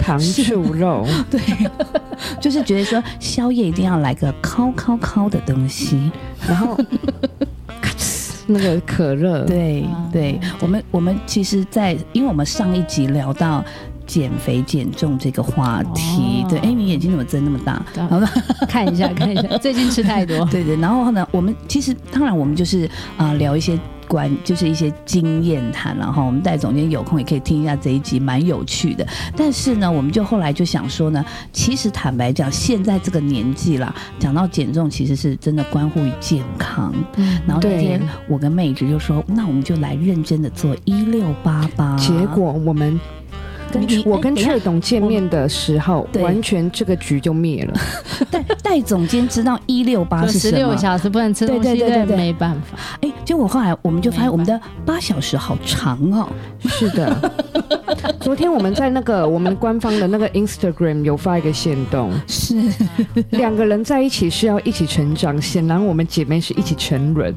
[0.00, 1.40] 糖醋肉， 对，
[2.40, 6.10] 就是觉得说宵夜一定要来个烤烤烤的东西，
[6.44, 6.74] 然后
[7.80, 10.10] 咔哧 那个可乐，对啊。
[10.12, 13.64] 对，我们我们其实在，因为我们上一集聊到。
[14.06, 17.84] 减肥减重这个话题，哦对，哎，你眼睛怎么睁那么大？
[18.08, 18.30] 好吧，
[18.68, 20.44] 看一下 看一下，最近吃太多。
[20.46, 22.86] 对对，然后呢，我们其实当然我们就是
[23.16, 23.78] 啊、呃聊一些
[24.08, 29.06] 关，就是一些经验谈，了哈我们戴总监有空也可以听一下这一集，蛮有趣的。
[29.36, 36.94] 但是呢，我们就后来就想说呢，其实坦白讲，现在这个年纪啦，讲到减重，其实是真的关乎于健康。
[37.16, 41.96] 嗯然后那天我跟妹子就说，那我们就来认真的做一六八八。
[41.96, 42.98] 结果我们
[43.76, 47.74] 跟我跟翠董见面的时候，完全这个局就灭了。
[48.30, 50.76] 戴戴总监知道一六八就是十什么六？
[50.76, 52.78] 小时不能吃东西，对对对对对没办法。
[53.02, 56.28] 哎，结果后来我们就发现，我们的八小时好长哦。
[56.68, 57.32] 是的，
[58.20, 62.60] 昨天我们在那个我们官方的那个 Instagram 有发一个线动，是，
[63.30, 67.34] 两个人在一起是要一起成长，显然我们姐妹是一起成人。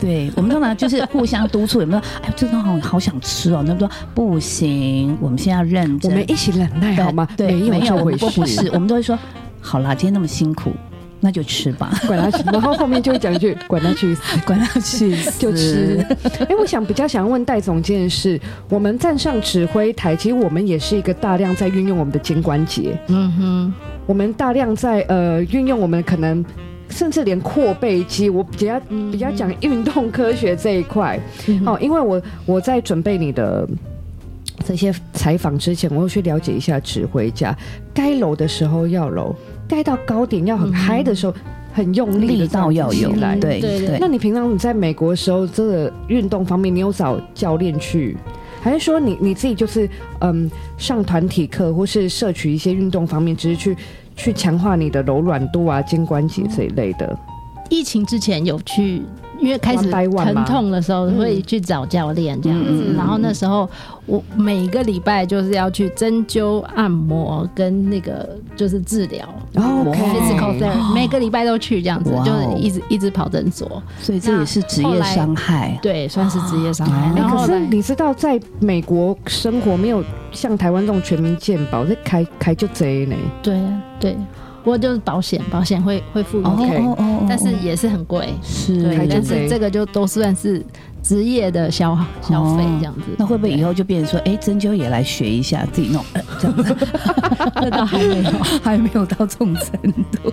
[0.00, 2.02] 对，我们通常就是互相督促，有没有？
[2.22, 3.62] 哎，这东西好好想吃哦。
[3.66, 7.26] 那说不行，我们现在要认真，我们一起忍耐好吗？
[7.36, 8.68] 对，没有不不事是，。
[8.72, 9.18] 我们都会说，
[9.60, 10.72] 好啦，今天那么辛苦，
[11.20, 16.04] 那就吃吧，管他去，然后后面就会讲一句“管他去死管他去死就吃”。
[16.48, 23.74] 哎，我想比较想问戴总监的是，我们站上指挥台，其实我们也是一个大量在运用我们的肩关节，嗯哼，
[24.06, 26.44] 我们大量在呃运用我们可能。
[26.92, 28.80] 甚至连扩背肌，我比较
[29.12, 31.16] 比较讲运动科学这一块，
[31.46, 33.64] 嗯哦，因为我我在准备你的
[34.64, 37.56] 这些采访之前，我会去了解一下指挥家，
[37.92, 39.34] 该揉的时候要揉，
[39.66, 41.34] 该到高点要很嗯嗨的时候、
[41.72, 43.36] 很用力的力道要有来。
[43.36, 48.16] 对对对那你平常你在美国的时候，这个运动方面，你有找教练去，
[48.60, 49.88] 还是说你你自己就是
[50.20, 53.76] 嗯上团体课，或是摄取一些运动方面，只是去
[54.14, 57.18] 去强化你的柔软度啊、肩关节这一类的？
[57.70, 59.02] 疫情之前有去，
[59.40, 63.68] 因为开始疼痛的时候嗯会去找教练这样子，然后那时候
[64.06, 69.26] 我每个礼拜就是要去针灸、按摩跟那个就是治疗。
[69.54, 75.78] 哦 OK physical therapy，每个礼拜都去这样子，就是一直一直跑诊所，所以这也是职业伤害。
[75.82, 77.10] 对，算是职业伤害。
[77.30, 83.16] 可是你知道，在美国生活没有像台湾这种全民健保，这开开就贼呢。
[83.42, 83.60] 对
[83.98, 84.16] 对，
[84.62, 88.28] 不过就是保险，保险会会付一哦点，但是也是很贵。
[88.42, 90.64] 是对，但是这个就都算是
[91.02, 93.02] 职业的消消费这样子。
[93.18, 96.76] 那会不会以后就变成说，哎，针灸也来学一下，自己弄，呃 这样子？
[97.60, 98.30] 这倒还没有。
[98.62, 100.32] 还没有到这种程度。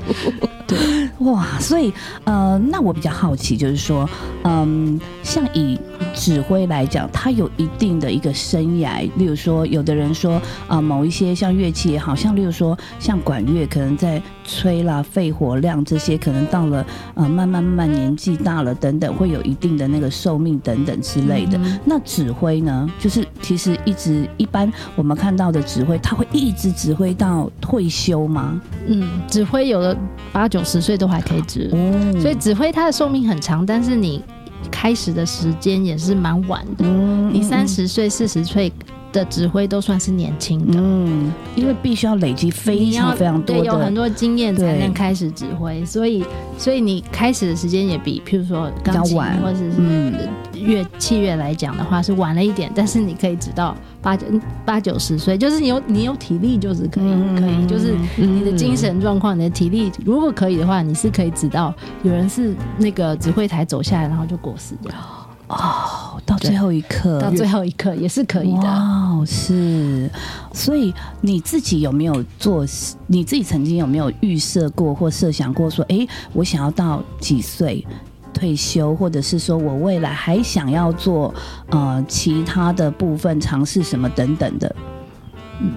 [0.68, 0.78] 对，
[1.20, 1.94] 哇，所以
[2.26, 4.08] 呃，那我比较好奇，就是说，
[4.44, 5.80] 嗯，像以
[6.14, 16.86] 指挥来讲，它有一定的一个生涯，例如说，有的人说啊、某一些像乐器也好像，例如说像管乐，可能在吹啦、肺活量这些，可能到了了
[17.16, 21.58] 呃慢慢慢慢年纪大了等等，会有一定的那个寿命等等之类的。
[21.58, 28.62] 嗯那指挥呢，就是其实一直一般我们看到的指挥，他会一直指挥到退休吗？
[28.88, 29.98] 嗯，指挥有的
[30.32, 34.22] 八九十岁都还可以指，哦所以指挥他的寿命很长，但是你
[34.70, 36.86] 开始的时间也是蛮晚的。
[36.86, 38.72] 嗯你三十岁、四十岁
[39.12, 40.80] 的指挥都算是年轻的。
[40.80, 46.26] 嗯，因为必须要累积非常非常多对，有很，多经验才能开始指挥，所以
[46.58, 49.38] 所以你开始的时间也比，譬如说较钢琴晚。
[49.42, 50.14] 或者是嗯。
[50.58, 54.26] 乐器乐来讲的话是晚了一点，但是你可以直到八九
[54.66, 64.92] 八九十岁，就是你有你有体力就是可以、嗯可以，就是你的精嗯神状况、你的体力如果可以的话，你是可以直到有人是那个指挥台走下来，然后就过世掉，
[65.48, 68.68] 哦，到最后一刻，到最后一刻也是可以的。
[68.68, 70.10] 哦，是，
[70.54, 72.66] 所以你自己有没有做？
[73.08, 77.86] 你自己曾经有没有预设过或设想过说，诶，我想要到几岁
[78.34, 81.34] 退休，或者是说我未来还想要做
[81.70, 84.76] 呃其他的部分尝试什么等等的？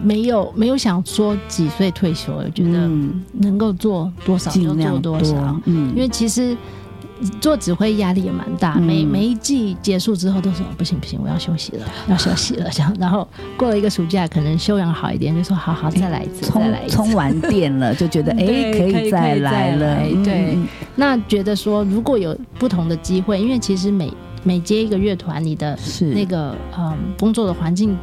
[0.02, 5.58] 没有没有想说几岁退休，我觉得嗯，能够做多少就做尽量多少。
[5.64, 6.54] 嗯，因为其实
[7.40, 8.82] 做指挥压力也蛮大，嗯。
[8.82, 12.94] 每每一季结束之后都说不行不行，我要休息了，要休息了 这样。
[12.98, 16.96] 然后过了一个暑假，可能休养好一点，就说好好再来一次，再来一次。
[16.96, 19.96] 充充完电了，就觉得诶， 对可可以再来了。
[20.24, 20.54] 对。
[20.54, 20.66] 嗯
[20.96, 24.12] 那觉得说如果有不同的机会，因为其实每
[24.42, 25.78] 每接一个乐团，你的
[26.14, 27.96] 那个嗯工作的环境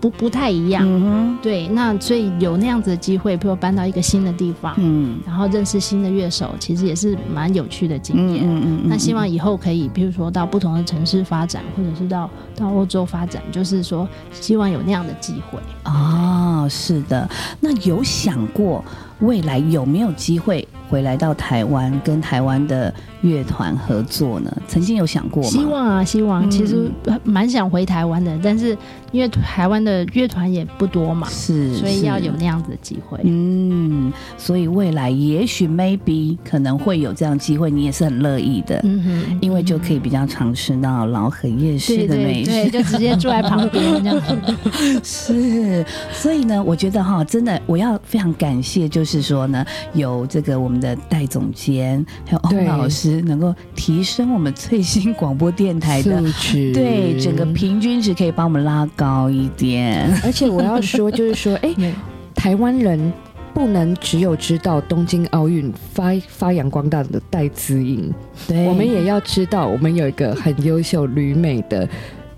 [0.00, 0.84] 不不太一样。
[0.86, 8.44] 嗯对，那所以有那样子的机会，比如搬到一个新的地方，嗯然后认识新的乐手，其实也是蛮有趣的经验。
[8.44, 15.58] 嗯嗯嗯，那希望以后可以，比如说到不同的城市发展，或者是到到欧洲发展，就是说希望有那样的机会。
[15.84, 17.28] 哦，是的。
[17.60, 18.84] 那有想过
[19.20, 22.92] 未来有没有机会回来到台湾，跟台湾的
[23.22, 24.50] 乐团合作呢？
[24.66, 25.48] 曾经有想过吗？
[25.50, 26.90] 希望啊，希望，嗯其实
[27.22, 28.76] 蛮想回台湾的，但是
[29.12, 33.20] 因为台湾的乐团也不多嘛，是，所以要有那样子的机会。
[33.24, 38.80] 嗯，所以未来也许 maybe 可能会有这样机会，你也是很乐意的。
[38.82, 45.00] 嗯哼，因为就可以比较常吃到老很夜市的美食，对对，就直接 住在旁边这样子。
[45.04, 60.12] 是，所以呢，我觉得哈，真的我要非常感谢，就是说呢，有这个我们的戴总监还有欧对老师，能够提升我们最新广播电台的素质对整个平均值，可以帮我们拉高一点。
[60.22, 61.74] 而且我要说，就是说，哎、
[62.36, 63.12] 台湾人
[63.52, 68.12] 不能只有知道东京奥运发发扬光大的戴资颖，
[68.46, 71.88] 对，我们也要知道，我们有一个很优秀旅美的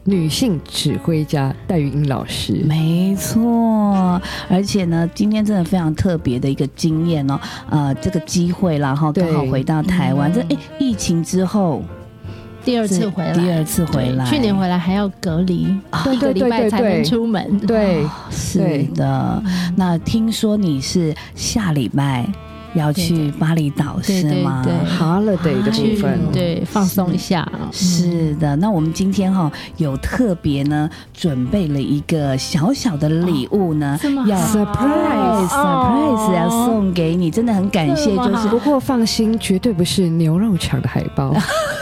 [0.05, 2.55] 女性指挥家戴玉英老师。
[2.65, 7.39] 没错，而且呢，今天真的非常特别的一个经验哦，
[7.71, 10.35] 呃，这个机会啦，哈，刚好回到台湾，嗯。
[10.35, 11.83] 这哎，疫情之后
[12.65, 15.69] 第二次回来，第二次回来，去年回来还要隔离，
[16.05, 17.59] 对一个礼拜才能出门。
[17.61, 19.43] 对，是的，
[19.77, 22.27] 那听说你是下礼拜
[22.75, 24.65] 要去巴厘岛是吗？
[24.65, 27.47] 对 holiday 的部分，对放松一下。
[27.71, 41.35] 是的，那我们今天哈、有特别呢准备了一个小小的礼物呢，要 surprise 哦 surprise 要送给你，真的很感谢，就是不过放心，绝对不是牛肉肠的海报。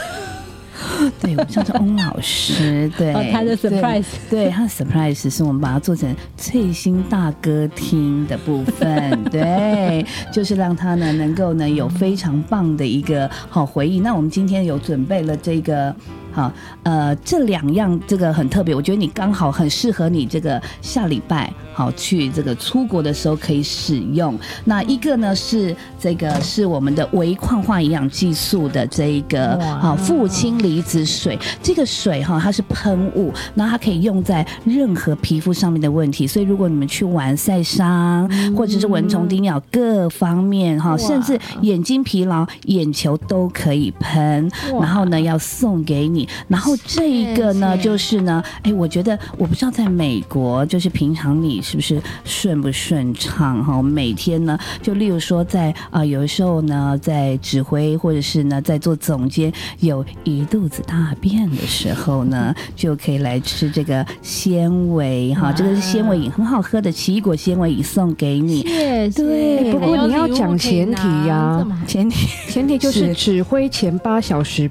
[1.21, 13.99] 对，我们叫做翁老师，对，哦他的 surprise 对，他的 surprise 是我们把它做成翠星大歌厅的部分， 对，就是让他呢能够呢有非常棒的一个好回忆。
[13.99, 15.95] 那我们今天有准备了这个。
[16.31, 16.51] 好，
[16.83, 24.37] 呃，这两样这个很特别，我觉得你刚好很适合你这个下礼拜好去这个出国的时候可以使用。
[24.65, 36.25] 那一个呢是这个是我们的微矿化营养技术的这一个哇好父亲离子水，这个水哈它是喷雾，那它可以用在任何皮肤上面的问题。
[36.25, 44.49] 所以如果你们去玩晒伤，或者是蚊虫叮咬各方面哈，甚至眼睛疲劳、眼球都可以喷。
[44.79, 53.81] 然后呢要送给你，然后这一个呢就是呢，哎，我觉得我不知道在美国，就是平常你是不是顺不顺畅哈？
[53.81, 68.61] 每天呢，就例如说在啊、有的时候呢在指挥或者是呢在做总监，有一肚子大便的时候呢， 就可以来吃这个纤维哈，这个是纤维饮，很好喝的奇异果纤维饮送给你。
[68.61, 73.11] 谢谢对不过你要讲前提呀前提前提就是。
[73.21, 74.69] 指挥前八小时。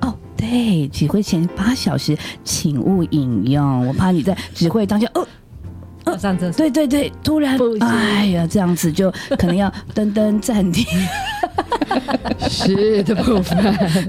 [0.00, 0.12] 哦，
[0.42, 3.86] 对，指挥前八小时，请勿饮用。
[3.86, 5.24] 我怕你在指挥当下，哦，
[6.06, 6.58] 我上厕所。
[6.58, 10.86] 对对对，突然哎呀，这样子就可能要噔噔暂停。
[12.48, 13.58] 是的部分。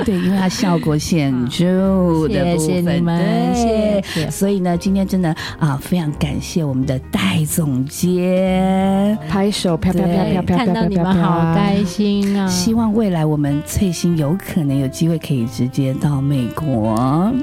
[0.05, 9.17] 对，因为它效果显著的部分，谢谢你们对谢谢所以呢，今天真的啊，非常感谢我们的戴总监。
[9.29, 12.47] 拍手，飘飘飘飘飘飘看到你们好开心啊！
[12.47, 16.95] 希望未来我们翠心有可能有机会可以直接到美国。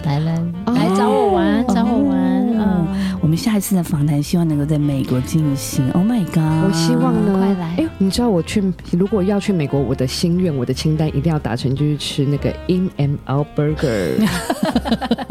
[0.04, 0.34] 来来
[0.66, 2.86] 哦来找我玩，找我玩，哦嗯，
[3.20, 5.90] 我们下一次的访谈希望能够在美国进行。
[5.92, 6.64] Oh my god！
[6.64, 8.62] 我希望呢，快来哎，你知道我去，
[8.92, 14.26] 如果要去美国，我的心愿，我的清单一定要达成，就是吃那个 In and Out Burger。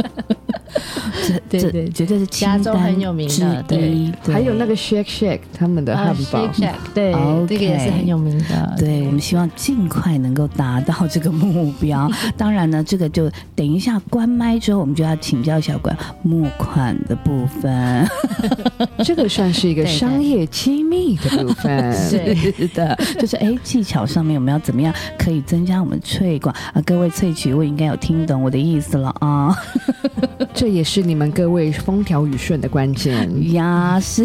[1.28, 7.12] 这这对对绝对是清加州很有名的对还有那个 Shake Shake 他们的汉啊堡，Shake 对
[7.48, 8.76] 这个也是很有名的。
[8.78, 12.10] 对，我们希望尽快能够达到这个目标。
[12.38, 18.08] 当然呢，这个就等一下关麦之后，我们就要请教小关募款的部分。
[19.04, 21.96] 这个算是一个对对商业机密的部分。
[22.10, 26.82] 对 是的，就是哎，技巧上面我们要怎么样可以增加我们萃广啊？
[26.86, 29.56] 各位萃取，我应该有听懂我的意思了啊。
[30.54, 33.30] 这也是你们各位风调雨顺的关键。
[33.54, 34.24] 呀，是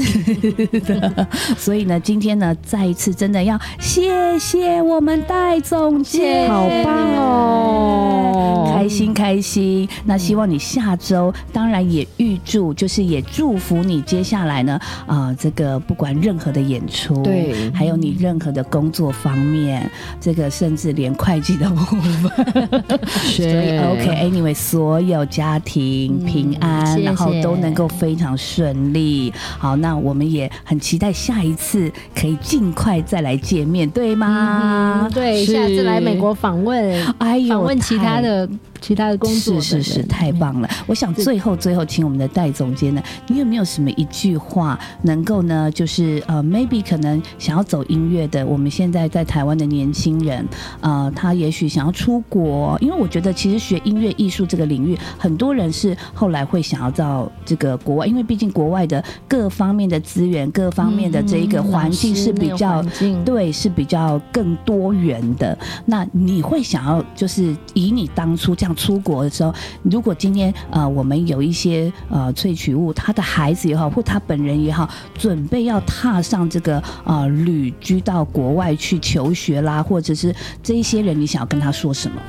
[0.80, 1.26] 的，
[1.56, 8.72] 所以呢，今天呢，再一次真的要谢谢我们戴总监，好棒哦。
[8.74, 9.88] 开心开心。
[10.04, 17.70] 那希望你下周，当然也预祝，就是也祝福你接下来呢，啊、这个不管任何的演出，对。
[17.72, 19.90] 还有你任何的工作方面，
[20.20, 25.83] 这个甚至连会计的部分， 所以 OK，Anyway，、所有家庭
[26.26, 29.32] 平安，谢谢然后都能够非常顺利。
[29.58, 35.02] 好，那我们也很期待下一次可以尽快再来见面，对吗？
[35.04, 38.48] 嗯，对，下次来美国访问，哎呦，访问其他的
[38.84, 40.68] 其他的工作的，是是是，太棒了！
[40.86, 50.46] 我想最后最后，请我们的戴总监呢，你有没有什么一句话能够呢，就是呃，maybe 可能想要走音乐的，我们现在在台湾的年轻人，
[50.82, 62.84] 呃，他也许想要出国，因为我觉得其实学音乐艺术这个领域，很多人是后来会想要到这个国外，因为毕竟国外的各方面的资源、各方面的这一个嗯环境是比较
[63.24, 65.58] 对，是比较更多元的。
[65.86, 82.20] 那你会想要，就是以你当初这样出国的时候，如果今天呃我们有一些呃萃取物，他的孩子也好，或他本人也好，准备要踏上这个呃旅居到国外去求学啦，或者是这一些人，你想要跟他说什么？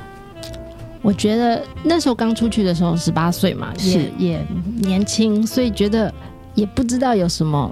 [1.02, 4.48] 我觉得那时候刚出去的时候，十八岁嘛，是也也
[4.82, 6.12] 年轻，所以觉得
[6.56, 7.72] 也不知道有什么，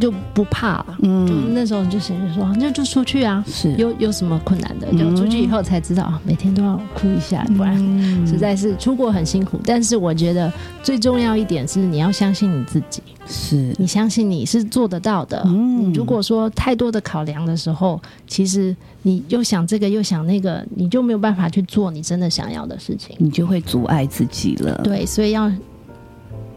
[0.00, 0.86] 就不怕了。
[1.00, 4.88] 就嗯，那时候就想着说，那就出去啊，是有有什么困难的？
[4.90, 9.58] 嗯就出去以后才知道，啊每天都要哭一下，不然嗯实在是出国很辛苦。
[9.64, 10.52] 但是我觉得
[10.82, 15.42] 最重要一点是，你要相信你自己，是你相信你是做得到的。
[15.46, 23.16] 嗯如果说太多的考量的时候，其实你又想这个又想那个，你就没有办法去做你真的想要的事情。
[23.18, 24.80] 你就会阻碍自己了。
[24.84, 25.50] 对，所以要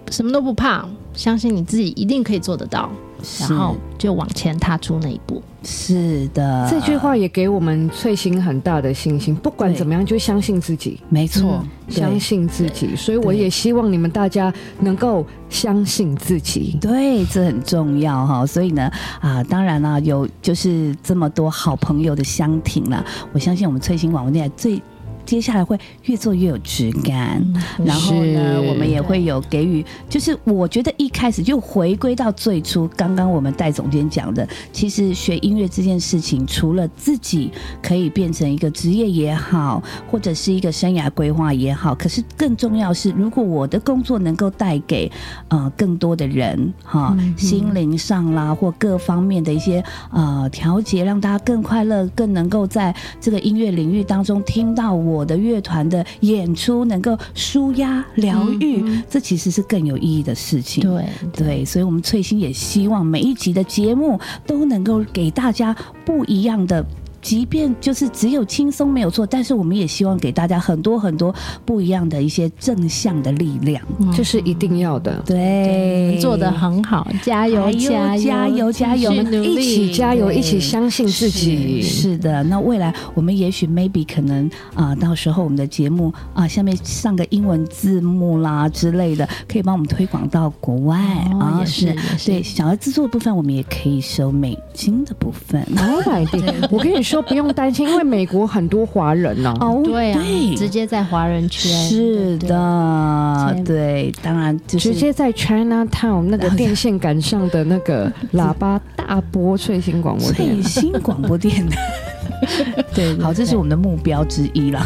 [0.09, 3.08] 什么都不怕，相信你自己一定可以做得到，是
[3.39, 5.41] 然后就往前踏出那一步。
[5.61, 10.99] 是的，这句话也给我们翠心很大的信心，不管怎么样，就相信自己。
[11.09, 16.77] 没错，对相信自己，所以我也希望你们大家能够相信自己。
[16.79, 18.45] 对，这很重要哈。
[18.45, 18.89] 所以呢，
[19.19, 24.81] 啊，当然啦，有就是这么多好朋友的相挺啦，我相信我们翠心广播电台最。
[25.29, 27.39] 接下来会越做越有质感，
[27.85, 30.35] 然后呢，我们也会有给予，就是。
[30.45, 37.51] 我觉得一开始就回归到最初，刚刚我们戴总监讲的，其实学音乐这件事情，除了自己
[37.83, 45.11] 可以变成一个职业也好，或者是一个生涯规划也好，可是更重要是，如果我的工作能够带给
[45.49, 60.83] 呃更多的人哈，心灵上啦或各方面的一些呃调节，让大家更快乐，更能够在这个音乐领域当中听到我的乐团的演出，能够舒压疗愈，这其实是更有意义的事情。
[60.83, 65.75] 对，对，所以我们翠心也希望每一集的节目都能够给大家
[66.05, 66.85] 不一样的。
[67.21, 71.33] 即便就是只有轻松没有错，但是我们也希望给大家很多很多
[71.65, 73.81] 不一样的一些正向的力量。
[74.15, 75.21] 这是一定要的。
[75.25, 81.81] 对，做的很好，加油加油加油加油努力一起加油，一起相信自己。
[81.81, 90.97] 是是的，那未来我们也许 maybe 可能啊、到时候我们的节目啊、下面上个英文字幕啦之类的，可以帮我们推广到国外
[91.33, 95.61] 哦啊、也是对想要制作部分，我们也可以收美金的部分。
[95.77, 96.71] Oh my god！
[96.71, 100.21] 我跟你说，不用担心，因为美国很多华人呢、 哦，对啊，
[100.57, 110.61] 直接在华人圈是的，对对，当然就是直接在 China Town 那个电线杆上的那个喇叭大波翠新广播电。
[110.61, 111.65] 翠星广播电
[112.75, 112.83] 台。
[112.93, 114.85] 对，好，这是我们的目标之一啦。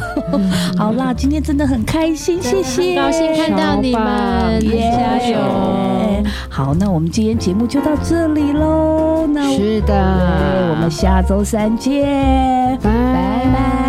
[0.77, 6.23] 好啦，今天真的很开心，谢谢，很高兴看到你们，耶加油！
[6.49, 9.27] 好，那我们今天节目就到这里喽。
[9.27, 9.93] 那是的，
[10.71, 13.82] 我们下周三见，拜拜拜。